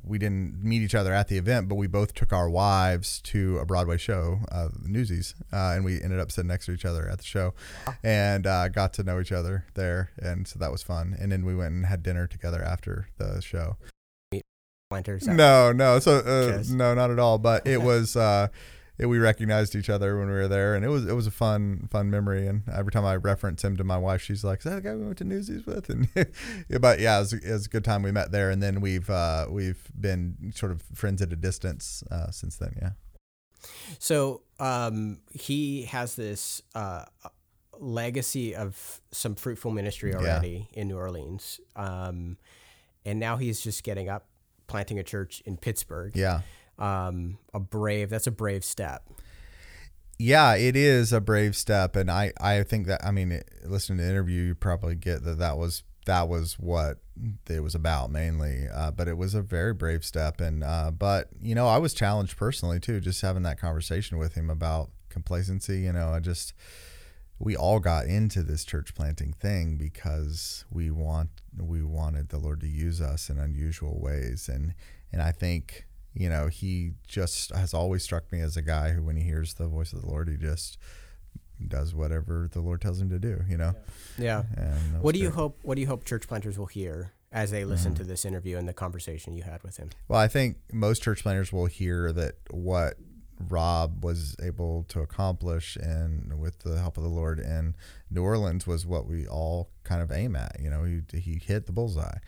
we 0.07 0.19
didn't 0.19 0.63
meet 0.63 0.83
each 0.83 0.95
other 0.95 1.13
at 1.13 1.29
the 1.29 1.39
event, 1.39 1.69
but 1.69 1.77
we 1.77 1.87
both 1.87 2.15
took 2.15 2.33
our 2.33 2.49
wives 2.49 3.21
to 3.23 3.59
a 3.59 3.65
Broadway 3.65 3.97
show, 3.97 4.41
uh, 4.53 4.69
Newsies, 4.83 5.35
uh, 5.53 5.73
and 5.75 5.85
we 5.85 6.01
ended 6.01 6.21
up 6.21 6.31
sitting 6.31 6.49
next 6.49 6.67
to 6.67 6.73
each 6.73 6.85
other 6.85 7.09
at 7.09 7.19
the 7.19 7.25
show, 7.25 7.55
and 8.03 8.47
uh, 8.47 8.69
got 8.69 8.93
to 8.95 9.03
know 9.03 9.21
each 9.21 9.33
other 9.33 9.65
there, 9.75 10.11
and 10.19 10.47
so 10.47 10.59
that 10.59 10.71
was 10.71 10.83
fun. 10.83 11.17
And 11.19 11.33
then 11.33 11.45
we 11.45 11.55
went 11.55 11.73
and 11.73 11.87
had 11.87 12.03
dinner 12.03 12.27
together 12.27 12.63
after 12.63 13.09
the 13.19 13.41
show. 13.41 13.77
Planters. 14.91 15.27
No, 15.27 15.73
no. 15.73 15.99
So 15.99 16.19
uh, 16.19 16.63
no, 16.71 16.95
not 16.95 17.11
at 17.11 17.19
all. 17.19 17.39
But 17.39 17.67
it 17.67 17.83
was 17.83 18.17
uh, 18.17 18.49
it, 18.99 19.07
we 19.07 19.19
recognized 19.19 19.75
each 19.75 19.91
other 19.91 20.19
when 20.19 20.29
we 20.29 20.35
were 20.35 20.47
there, 20.49 20.75
and 20.75 20.85
it 20.85 20.89
was 20.89 21.07
it 21.07 21.13
was 21.15 21.27
a 21.27 21.31
fun 21.33 21.89
fun 21.91 22.11
memory. 22.11 22.47
And 22.47 22.63
every 22.73 22.93
time 22.93 23.05
I 23.05 23.17
reference 23.17 23.63
him 23.65 23.77
to 23.77 23.85
my 23.85 23.99
wife, 23.99 24.23
she's 24.23 24.45
like, 24.45 24.59
"Is 24.61 24.65
that 24.65 24.77
the 24.77 24.81
guy 24.83 24.95
we 24.95 25.05
went 25.05 25.19
to 25.19 25.25
Newsies 25.25 25.67
with?" 25.67 25.89
And 25.95 26.09
yeah, 26.69 26.79
but 26.79 27.01
yeah, 27.01 27.17
it 27.17 27.21
was, 27.21 27.33
it 27.33 27.53
was 27.53 27.67
a 27.67 27.69
good 27.69 27.85
time. 27.85 28.03
We 28.03 28.13
met 28.13 28.31
there, 28.33 28.51
and 28.51 28.63
then 28.63 28.81
we've 28.81 29.11
uh, 29.11 29.47
we've 29.51 29.83
been 29.99 30.53
sort 30.55 30.71
of 30.73 30.83
friends 30.95 31.21
at 31.23 31.33
a 31.33 31.37
distance 31.37 32.03
uh, 32.11 32.31
since 32.31 32.57
then. 32.57 32.77
Yeah. 32.81 32.91
So 33.99 34.43
um, 34.61 35.21
he 35.33 35.83
has 35.85 36.17
this 36.17 36.63
uh, 36.75 37.05
legacy 37.79 38.55
of 38.55 39.01
some 39.11 39.35
fruitful 39.35 39.71
ministry 39.71 40.11
Yeah. 40.11 40.19
already 40.19 40.69
in 40.73 40.89
New 40.89 40.97
Orleans, 40.97 41.61
um, 41.77 42.37
and 43.05 43.19
now 43.19 43.37
he's 43.37 43.61
just 43.61 43.83
getting 43.85 44.09
up, 44.09 44.27
planting 44.67 44.99
a 44.99 45.03
church 45.03 45.43
in 45.47 45.57
Pittsburgh. 45.57 46.13
Yeah. 46.15 46.43
Um, 46.79 47.39
a 47.53 47.61
brave. 47.61 48.11
That's 48.11 48.27
a 48.27 48.33
brave 48.33 48.65
step. 48.65 49.09
Yeah, 50.19 50.55
it 50.55 50.77
is 50.77 51.13
a 51.13 51.21
brave 51.21 51.57
step, 51.57 51.97
and 51.97 52.11
I, 52.11 52.33
I 52.41 52.63
think 52.63 52.87
that 52.87 53.05
I 53.05 53.11
mean, 53.11 53.41
listening 53.65 53.99
to 53.99 54.05
the 54.05 54.11
interview, 54.11 54.43
you 54.43 54.55
probably 54.55 54.95
get 54.95 55.25
that 55.25 55.39
that 55.39 55.59
was 55.59 55.83
that 56.07 56.29
was 56.29 56.55
what 56.55 56.99
it 57.49 57.61
was 57.61 57.75
about 57.75 58.11
mainly. 58.11 58.67
Uh, 58.73 58.91
but 58.91 59.09
it 59.09 59.17
was 59.17 59.35
a 59.35 59.43
very 59.43 59.75
brave 59.75 60.05
step, 60.05 60.41
and 60.41 60.63
uh, 60.63 60.91
but 60.91 61.29
you 61.41 61.55
know, 61.55 61.67
I 61.67 61.79
was 61.79 61.95
challenged 61.95 62.37
personally 62.37 62.79
too, 62.79 63.01
just 63.01 63.23
having 63.23 63.43
that 63.43 63.59
conversation 63.61 64.19
with 64.19 64.35
him 64.35 64.51
about 64.51 64.91
complacency. 65.09 65.81
You 65.81 65.93
know, 65.93 66.11
I 66.11 66.21
just 66.21 66.55
we 67.39 67.57
all 67.57 67.81
got 67.81 68.07
into 68.07 68.43
this 68.43 68.65
church 68.65 68.95
planting 68.95 69.33
thing 69.33 69.77
because 69.77 70.65
we 70.71 70.91
want 70.91 71.31
we 71.59 71.83
wanted 71.83 72.29
the 72.29 72.39
Lord 72.39 72.61
to 72.61 72.69
use 72.69 73.01
us 73.01 73.29
in 73.29 73.39
unusual 73.39 74.01
ways 74.01 74.49
and 74.49 74.75
and 75.13 75.21
I 75.23 75.33
think 75.33 75.87
you 76.15 76.29
know 76.29 76.47
he 76.49 76.93
just 77.07 77.55
has 77.55 77.75
always 77.75 78.03
struck 78.03 78.31
me 78.33 78.41
as 78.41 78.57
a 78.57 78.63
guy 78.63 78.91
who 78.91 79.03
when 79.03 79.17
he 79.17 79.25
hears 79.25 79.55
the 79.55 79.67
voice 79.67 79.93
of 79.93 80.01
the 80.01 80.07
Lord 80.09 80.29
he 80.29 80.37
just 80.37 80.79
does 81.69 81.95
whatever 81.95 82.49
the 82.53 82.61
Lord 82.61 82.81
tells 82.81 83.01
him 83.01 83.09
to 83.11 83.19
do 83.19 83.43
you 83.49 83.57
know 83.57 83.75
Yeah. 84.19 84.43
and 84.57 85.03
What 85.03 85.15
do 85.15 85.21
you 85.21 85.31
hope? 85.31 85.59
What 85.63 85.75
do 85.77 85.81
you 85.81 85.87
hope 85.87 86.05
church 86.05 86.27
planters 86.29 86.59
will 86.59 86.67
hear 86.67 87.13
as 87.33 87.51
they 87.51 87.65
listen 87.65 87.95
to 87.97 88.05
this 88.05 88.25
interview 88.25 88.57
and 88.59 88.69
the 88.69 88.73
conversation 88.73 89.35
you 89.35 89.43
had 89.43 89.63
with 89.65 89.77
him? 89.77 89.91
Well, 90.09 90.21
I 90.21 90.29
think 90.29 90.59
most 90.73 91.03
church 91.03 91.23
planters 91.23 91.53
will 91.53 91.67
hear 91.67 92.13
that 92.13 92.35
what 92.51 92.95
Rob 93.49 94.05
was 94.05 94.37
able 94.41 94.85
to 94.85 95.01
accomplish 95.01 95.75
and 95.77 96.39
with 96.41 96.61
the 96.61 96.79
help 96.81 96.97
of 96.97 97.03
the 97.03 97.09
Lord 97.09 97.41
in 97.41 97.75
New 98.11 98.23
Orleans 98.23 98.67
was 98.69 98.87
what 98.87 99.07
we 99.09 99.27
all 99.27 99.71
kind 99.83 100.01
of 100.01 100.13
aim 100.13 100.37
at. 100.37 100.57
You 100.61 100.71
know, 100.71 100.85
he, 100.85 101.03
he 101.19 101.41
hit 101.45 101.67
the 101.67 101.73
bullseye. 101.73 102.19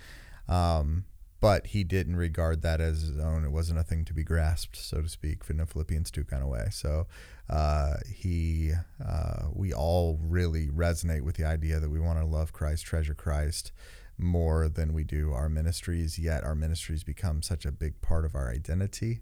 Um, 0.48 1.04
but 1.40 1.68
he 1.68 1.84
didn't 1.84 2.16
regard 2.16 2.62
that 2.62 2.80
as 2.80 3.02
his 3.02 3.18
own. 3.18 3.44
It 3.44 3.50
wasn't 3.50 3.78
a 3.78 3.84
thing 3.84 4.04
to 4.06 4.14
be 4.14 4.24
grasped, 4.24 4.76
so 4.76 5.02
to 5.02 5.08
speak, 5.08 5.42
in 5.48 5.60
a 5.60 5.66
Philippians 5.66 6.10
2 6.10 6.24
kind 6.24 6.42
of 6.42 6.48
way. 6.48 6.68
So 6.70 7.06
uh, 7.50 7.94
he, 8.08 8.72
uh, 9.06 9.48
we 9.52 9.72
all 9.72 10.18
really 10.22 10.68
resonate 10.68 11.22
with 11.22 11.36
the 11.36 11.44
idea 11.44 11.78
that 11.78 11.90
we 11.90 12.00
want 12.00 12.18
to 12.18 12.24
love 12.24 12.52
Christ, 12.52 12.84
treasure 12.84 13.14
Christ 13.14 13.72
more 14.18 14.68
than 14.68 14.94
we 14.94 15.04
do 15.04 15.32
our 15.32 15.48
ministries, 15.48 16.18
yet 16.18 16.42
our 16.42 16.54
ministries 16.54 17.04
become 17.04 17.42
such 17.42 17.66
a 17.66 17.72
big 17.72 18.00
part 18.00 18.24
of 18.24 18.34
our 18.34 18.50
identity. 18.50 19.20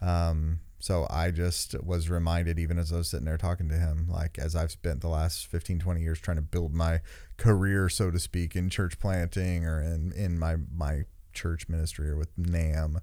Um, 0.00 0.60
so 0.78 1.06
I 1.10 1.30
just 1.30 1.74
was 1.84 2.08
reminded, 2.08 2.58
even 2.58 2.78
as 2.78 2.90
I 2.90 2.96
was 2.96 3.10
sitting 3.10 3.26
there 3.26 3.36
talking 3.36 3.68
to 3.68 3.74
him, 3.74 4.08
like 4.08 4.38
as 4.38 4.56
I've 4.56 4.70
spent 4.70 5.02
the 5.02 5.08
last 5.08 5.46
15, 5.46 5.78
20 5.78 6.00
years 6.00 6.18
trying 6.18 6.38
to 6.38 6.42
build 6.42 6.74
my 6.74 7.02
career, 7.36 7.90
so 7.90 8.10
to 8.10 8.18
speak, 8.18 8.56
in 8.56 8.70
church 8.70 8.98
planting 8.98 9.66
or 9.66 9.82
in, 9.82 10.10
in 10.12 10.38
my, 10.38 10.56
my 10.74 11.02
church 11.32 11.68
ministry 11.68 12.08
or 12.08 12.16
with 12.16 12.36
NAMB, 12.36 13.00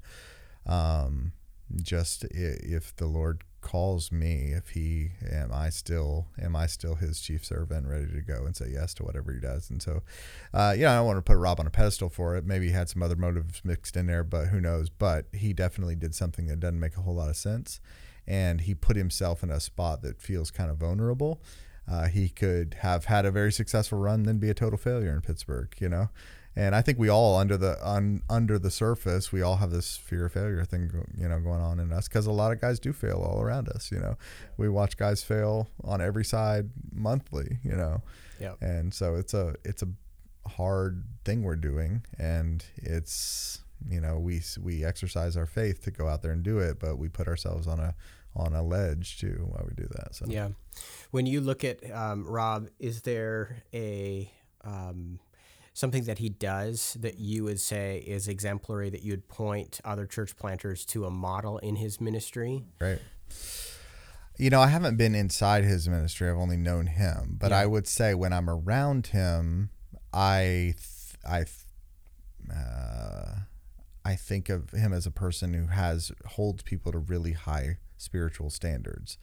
um, 0.66 1.34
just 1.82 2.24
if 2.26 2.96
the 2.96 3.08
Lord 3.08 3.44
calls 3.62 4.12
me, 4.12 4.54
if 4.54 4.70
he 4.70 5.12
am 5.30 5.52
I 5.52 5.70
still 5.70 6.28
am 6.40 6.56
I 6.56 6.68
still 6.68 6.96
his 6.96 7.20
chief 7.20 7.44
servant, 7.44 7.88
ready 7.88 8.08
to 8.08 8.22
go 8.22 8.46
and 8.46 8.56
say 8.56 8.70
yes 8.72 8.94
to 8.96 9.04
whatever 9.04 9.34
he 9.34 9.40
does. 9.40 9.70
And 9.70 9.82
so, 9.82 10.04
uh, 10.54 10.74
yeah, 10.78 10.94
I 10.94 10.96
don't 10.96 11.06
want 11.06 11.18
to 11.18 11.22
put 11.22 11.38
Rob 11.38 11.60
on 11.60 11.68
a 11.68 11.70
pedestal 11.72 12.10
for 12.10 12.38
it. 12.38 12.46
Maybe 12.46 12.68
he 12.68 12.72
had 12.72 12.90
some 12.90 13.04
other 13.04 13.16
motives 13.16 13.62
mixed 13.66 13.98
in 13.98 14.08
there, 14.08 14.24
but 14.24 14.48
who 14.48 14.62
knows? 14.62 14.90
But 14.90 15.26
he 15.34 15.54
definitely 15.54 15.96
did 15.96 16.16
something 16.16 16.48
that 16.48 16.60
doesn't 16.60 16.80
make 16.80 16.96
a 16.96 17.02
whole 17.02 17.16
lot 17.16 17.30
of 17.30 17.36
sense, 17.36 17.82
and 18.26 18.62
he 18.62 18.74
put 18.74 18.96
himself 18.96 19.44
in 19.44 19.52
a 19.52 19.60
spot 19.60 20.02
that 20.04 20.22
feels 20.22 20.52
kind 20.52 20.72
of 20.72 20.78
vulnerable. 20.78 21.42
Uh, 21.90 22.08
he 22.08 22.30
could 22.30 22.78
have 22.82 23.06
had 23.06 23.26
a 23.26 23.32
very 23.32 23.52
successful 23.52 23.98
run, 23.98 24.24
then 24.24 24.40
be 24.40 24.50
a 24.50 24.54
total 24.54 24.78
failure 24.78 25.12
in 25.12 25.22
Pittsburgh, 25.22 25.74
you 25.80 25.90
know. 25.90 26.10
And 26.58 26.74
I 26.74 26.82
think 26.82 26.98
we 26.98 27.08
all 27.08 27.38
under 27.38 27.56
the 27.56 27.78
un, 27.88 28.24
under 28.30 28.58
the 28.58 28.72
surface, 28.72 29.32
we 29.32 29.44
all 29.44 29.58
have 29.58 29.70
this 29.70 29.96
fear 29.96 30.26
of 30.26 30.32
failure 30.34 30.66
thing, 30.66 30.90
you 31.16 31.28
know, 31.28 31.40
going 31.40 31.62
on 31.62 31.80
in 31.80 31.92
us 31.94 32.08
because 32.08 32.26
a 32.26 32.32
lot 32.32 32.52
of 32.52 32.60
guys 32.60 32.80
do 32.80 32.92
fail 32.94 33.18
all 33.24 33.44
around 33.44 33.70
us. 33.70 33.92
You 33.92 34.00
know, 34.00 34.18
we 34.58 34.68
watch 34.68 34.98
guys 34.98 35.22
fail 35.24 35.70
on 35.84 36.02
every 36.02 36.26
side 36.26 36.72
monthly. 36.92 37.60
You 37.64 37.76
know, 37.76 38.02
Yeah. 38.40 38.56
and 38.60 38.92
so 38.92 39.14
it's 39.16 39.36
a 39.36 39.54
it's 39.64 39.84
a 39.84 39.90
hard 40.50 41.04
thing 41.26 41.44
we're 41.44 41.56
doing, 41.58 42.04
and 42.18 42.66
it's 42.78 43.62
you 43.88 44.02
know 44.02 44.18
we 44.18 44.42
we 44.60 44.84
exercise 44.84 45.38
our 45.38 45.46
faith 45.46 45.84
to 45.84 45.92
go 45.92 46.08
out 46.08 46.24
there 46.24 46.32
and 46.32 46.42
do 46.42 46.58
it, 46.58 46.80
but 46.80 46.98
we 46.98 47.08
put 47.08 47.28
ourselves 47.28 47.68
on 47.68 47.80
a 47.80 47.94
on 48.36 48.54
a 48.54 48.64
ledge 48.64 49.20
too 49.20 49.46
while 49.50 49.64
we 49.68 49.76
do 49.76 49.88
that. 49.92 50.16
So 50.16 50.26
Yeah. 50.28 50.50
When 51.12 51.28
you 51.28 51.40
look 51.40 51.64
at 51.64 51.80
um, 51.92 52.26
Rob, 52.26 52.68
is 52.80 53.02
there 53.04 53.64
a 53.74 54.32
um, 54.64 55.20
something 55.78 56.06
that 56.06 56.18
he 56.18 56.28
does 56.28 56.98
that 57.00 57.20
you 57.20 57.44
would 57.44 57.60
say 57.60 58.00
is 58.08 58.28
exemplary 58.28 58.90
that 58.90 59.04
you'd 59.04 59.28
point 59.28 59.80
other 59.86 60.08
church 60.08 60.36
planters 60.36 60.84
to 60.84 61.06
a 61.06 61.12
model 61.12 61.60
in 61.60 61.76
his 61.76 62.02
ministry? 62.02 62.64
Right. 62.82 63.00
You 64.40 64.50
know, 64.50 64.60
I 64.60 64.70
haven't 64.70 64.98
been 64.98 65.14
inside 65.14 65.64
his 65.66 65.88
ministry. 65.88 66.32
I've 66.32 66.36
only 66.38 66.58
known 66.58 66.88
him, 66.88 67.38
but 67.40 67.52
Yeah. 67.52 67.60
I 67.60 67.66
would 67.68 67.86
say 67.88 68.16
when 68.16 68.34
I'm 68.34 68.50
around 68.50 69.08
him, 69.08 69.70
I, 70.12 70.74
th- 70.78 71.16
I, 71.30 71.38
th- 71.44 72.52
uh, 72.52 73.36
I 74.04 74.16
think 74.16 74.50
of 74.50 74.72
him 74.72 74.94
as 74.94 75.06
a 75.06 75.12
person 75.12 75.54
who 75.54 75.68
has 75.68 76.12
holds 76.26 76.64
people 76.64 76.92
to 76.92 76.98
really 76.98 77.34
high 77.34 77.78
spiritual 77.98 78.50
standards, 78.50 79.20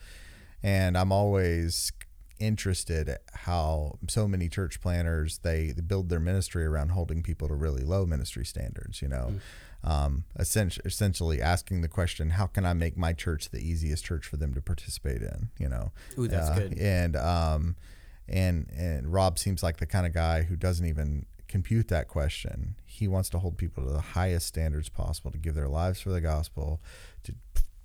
and 0.62 0.96
I'm 0.96 1.10
always 1.10 1.90
interested 2.38 3.08
at 3.08 3.22
how 3.32 3.98
so 4.08 4.26
many 4.28 4.48
church 4.48 4.80
planners 4.80 5.38
they, 5.38 5.70
they 5.70 5.80
build 5.82 6.08
their 6.08 6.20
ministry 6.20 6.64
around 6.64 6.90
holding 6.90 7.22
people 7.22 7.48
to 7.48 7.54
really 7.54 7.82
low 7.82 8.06
ministry 8.06 8.44
standards. 8.44 9.00
You 9.02 9.08
know, 9.08 9.34
um, 9.82 10.24
essentially, 10.38 10.84
essentially 10.86 11.40
asking 11.42 11.82
the 11.82 11.88
question, 11.88 12.30
how 12.30 12.46
can 12.46 12.64
I 12.64 12.72
make 12.72 12.96
my 12.96 13.12
church 13.12 13.50
the 13.50 13.58
easiest 13.60 14.04
church 14.04 14.26
for 14.26 14.36
them 14.36 14.54
to 14.54 14.60
participate 14.62 15.22
in? 15.22 15.50
You 15.58 15.68
know, 15.68 15.92
Ooh, 16.18 16.28
that's 16.28 16.48
Uh, 16.48 16.58
good. 16.58 16.78
And 16.78 17.16
um, 17.16 17.76
and 18.28 18.70
and 18.76 19.12
Rob 19.12 19.38
seems 19.38 19.62
like 19.62 19.78
the 19.78 19.86
kind 19.86 20.06
of 20.06 20.12
guy 20.12 20.42
who 20.42 20.56
doesn't 20.56 20.86
even 20.86 21.26
compute 21.46 21.88
that 21.88 22.08
question. 22.08 22.74
He 22.84 23.06
wants 23.06 23.28
to 23.30 23.38
hold 23.38 23.58
people 23.58 23.84
to 23.84 23.90
the 23.90 24.00
highest 24.00 24.46
standards 24.46 24.88
possible, 24.88 25.30
to 25.30 25.38
give 25.38 25.54
their 25.54 25.68
lives 25.68 26.00
for 26.00 26.10
the 26.10 26.20
gospel, 26.20 26.80
to 27.24 27.34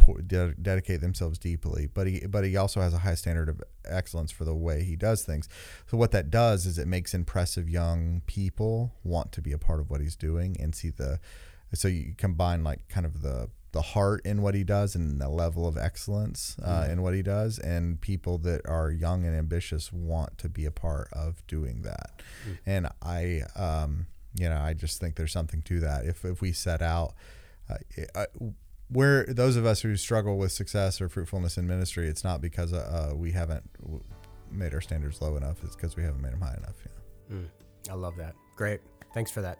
pour, 0.09 0.21
de- 0.21 0.55
dedicate 0.61 1.01
themselves 1.01 1.37
deeply. 1.37 1.87
But 1.93 2.07
he 2.07 2.25
but 2.27 2.43
he 2.43 2.57
also 2.57 2.81
has 2.81 2.93
a 2.93 2.99
high 2.99 3.15
standard 3.15 3.49
of 3.49 3.61
excellence 3.85 4.31
for 4.31 4.45
the 4.45 4.55
way 4.55 4.83
he 4.83 4.95
does 4.95 5.23
things. 5.23 5.47
So 5.87 5.97
what 5.97 6.11
that 6.11 6.29
does 6.29 6.65
is 6.65 6.77
it 6.77 6.87
makes 6.87 7.13
impressive 7.13 7.69
young 7.69 8.21
people 8.25 8.93
want 9.03 9.31
to 9.33 9.41
be 9.41 9.51
a 9.51 9.57
part 9.57 9.79
of 9.79 9.89
what 9.89 10.01
he's 10.01 10.15
doing 10.15 10.57
and 10.59 10.75
see 10.75 10.89
the. 10.89 11.19
So 11.73 11.87
you 11.87 12.13
combine 12.17 12.63
like 12.63 12.87
kind 12.89 13.05
of 13.05 13.21
the 13.21 13.49
the 13.71 13.81
heart 13.81 14.25
in 14.25 14.41
what 14.41 14.55
he 14.55 14.63
does 14.63 14.95
and 14.95 15.21
the 15.21 15.29
level 15.29 15.67
of 15.67 15.77
excellence 15.77 16.57
uh, 16.63 16.87
in 16.91 17.03
what 17.03 17.13
he 17.13 17.21
does, 17.21 17.59
and 17.59 18.01
people 18.01 18.39
that 18.39 18.61
are 18.65 18.89
young 18.89 19.25
and 19.25 19.35
ambitious 19.35 19.93
want 19.93 20.37
to 20.39 20.49
be 20.49 20.65
a 20.65 20.71
part 20.71 21.07
of 21.13 21.45
doing 21.45 21.83
that. 21.83 22.21
And 22.65 22.87
I, 23.03 23.43
um, 23.55 24.07
you 24.33 24.49
know, 24.49 24.57
I 24.59 24.73
just 24.73 24.99
think 24.99 25.15
there's 25.15 25.31
something 25.31 25.61
to 25.63 25.79
that. 25.81 26.05
If 26.05 26.25
if 26.25 26.41
we 26.41 26.51
set 26.51 26.81
out, 26.81 27.13
uh, 27.69 27.75
uh, 28.15 28.25
where 28.89 29.25
those 29.25 29.55
of 29.55 29.65
us 29.65 29.81
who 29.81 29.95
struggle 29.95 30.37
with 30.37 30.51
success 30.51 30.99
or 30.99 31.09
fruitfulness 31.09 31.57
in 31.57 31.67
ministry, 31.67 32.07
it's 32.07 32.23
not 32.23 32.41
because 32.41 32.73
uh, 32.73 33.11
uh, 33.11 33.15
we 33.15 33.31
haven't 33.31 33.63
made 34.51 34.73
our 34.73 34.81
standards 34.81 35.21
low 35.21 35.37
enough. 35.37 35.63
It's 35.63 35.75
because 35.75 35.95
we 35.95 36.03
haven't 36.03 36.21
made 36.21 36.33
them 36.33 36.41
high 36.41 36.55
enough. 36.57 36.75
You 37.29 37.35
know? 37.35 37.45
I 37.89 37.93
love 37.93 38.17
that. 38.17 38.35
Great. 38.55 38.81
Thanks 39.13 39.31
for 39.31 39.41
that. 39.41 39.59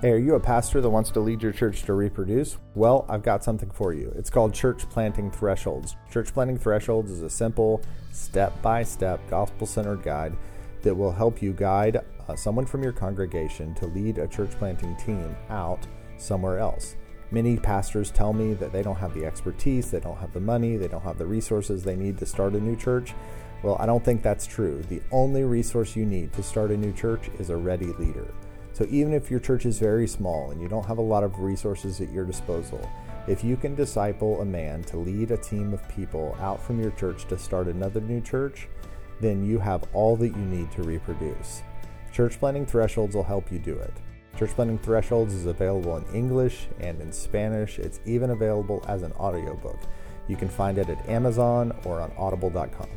Hey, 0.00 0.10
are 0.10 0.18
you 0.18 0.34
a 0.34 0.40
pastor 0.40 0.80
that 0.80 0.90
wants 0.90 1.10
to 1.12 1.20
lead 1.20 1.42
your 1.42 1.52
church 1.52 1.84
to 1.84 1.92
reproduce? 1.92 2.58
Well, 2.74 3.06
I've 3.08 3.22
got 3.22 3.44
something 3.44 3.70
for 3.70 3.92
you. 3.92 4.12
It's 4.16 4.30
called 4.30 4.52
Church 4.52 4.88
Planting 4.90 5.30
Thresholds. 5.30 5.94
Church 6.10 6.34
Planting 6.34 6.58
Thresholds 6.58 7.08
is 7.10 7.22
a 7.22 7.30
simple, 7.30 7.80
step 8.10 8.60
by 8.62 8.82
step, 8.82 9.20
gospel 9.30 9.64
centered 9.64 10.02
guide 10.02 10.36
that 10.82 10.92
will 10.92 11.12
help 11.12 11.40
you 11.40 11.52
guide 11.52 12.00
uh, 12.28 12.36
someone 12.36 12.66
from 12.66 12.82
your 12.82 12.92
congregation 12.92 13.74
to 13.74 13.86
lead 13.86 14.18
a 14.18 14.28
church 14.28 14.50
planting 14.52 14.96
team 14.96 15.34
out 15.50 15.86
somewhere 16.16 16.58
else. 16.58 16.96
Many 17.30 17.56
pastors 17.56 18.10
tell 18.10 18.32
me 18.32 18.52
that 18.54 18.72
they 18.72 18.82
don't 18.82 18.96
have 18.96 19.14
the 19.14 19.24
expertise, 19.24 19.90
they 19.90 20.00
don't 20.00 20.18
have 20.18 20.32
the 20.32 20.40
money, 20.40 20.76
they 20.76 20.88
don't 20.88 21.02
have 21.02 21.18
the 21.18 21.26
resources 21.26 21.82
they 21.82 21.96
need 21.96 22.18
to 22.18 22.26
start 22.26 22.54
a 22.54 22.60
new 22.60 22.76
church. 22.76 23.14
Well, 23.62 23.76
I 23.80 23.86
don't 23.86 24.04
think 24.04 24.22
that's 24.22 24.46
true. 24.46 24.82
The 24.88 25.00
only 25.10 25.44
resource 25.44 25.96
you 25.96 26.04
need 26.04 26.32
to 26.34 26.42
start 26.42 26.70
a 26.70 26.76
new 26.76 26.92
church 26.92 27.30
is 27.38 27.48
a 27.48 27.56
ready 27.56 27.86
leader. 27.86 28.26
So 28.74 28.86
even 28.90 29.12
if 29.12 29.30
your 29.30 29.40
church 29.40 29.66
is 29.66 29.78
very 29.78 30.06
small 30.06 30.50
and 30.50 30.60
you 30.60 30.68
don't 30.68 30.86
have 30.86 30.98
a 30.98 31.02
lot 31.02 31.24
of 31.24 31.38
resources 31.38 32.00
at 32.00 32.12
your 32.12 32.24
disposal, 32.24 32.86
if 33.28 33.44
you 33.44 33.56
can 33.56 33.74
disciple 33.74 34.40
a 34.40 34.44
man 34.44 34.82
to 34.84 34.96
lead 34.96 35.30
a 35.30 35.36
team 35.36 35.72
of 35.72 35.88
people 35.88 36.36
out 36.40 36.60
from 36.60 36.80
your 36.80 36.90
church 36.92 37.26
to 37.28 37.38
start 37.38 37.68
another 37.68 38.00
new 38.00 38.20
church, 38.20 38.68
then 39.20 39.44
you 39.44 39.58
have 39.58 39.84
all 39.92 40.16
that 40.16 40.28
you 40.28 40.44
need 40.44 40.70
to 40.72 40.82
reproduce. 40.82 41.62
Church 42.12 42.38
Planting 42.38 42.66
Thresholds 42.66 43.14
will 43.14 43.22
help 43.22 43.50
you 43.50 43.58
do 43.58 43.78
it. 43.78 43.92
Church 44.38 44.50
Planting 44.50 44.78
Thresholds 44.78 45.32
is 45.32 45.46
available 45.46 45.96
in 45.96 46.04
English 46.14 46.66
and 46.80 47.00
in 47.00 47.12
Spanish. 47.12 47.78
It's 47.78 48.00
even 48.04 48.30
available 48.30 48.84
as 48.86 49.02
an 49.02 49.12
audiobook. 49.12 49.78
You 50.28 50.36
can 50.36 50.48
find 50.48 50.78
it 50.78 50.88
at 50.88 51.08
Amazon 51.08 51.72
or 51.84 52.00
on 52.00 52.12
audible.com. 52.16 52.88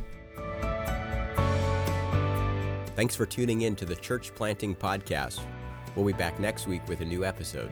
Thanks 2.94 3.14
for 3.14 3.26
tuning 3.26 3.62
in 3.62 3.76
to 3.76 3.84
the 3.84 3.96
Church 3.96 4.34
Planting 4.34 4.74
Podcast. 4.74 5.40
We'll 5.94 6.06
be 6.06 6.12
back 6.12 6.38
next 6.38 6.66
week 6.66 6.86
with 6.88 7.00
a 7.00 7.04
new 7.04 7.24
episode. 7.24 7.70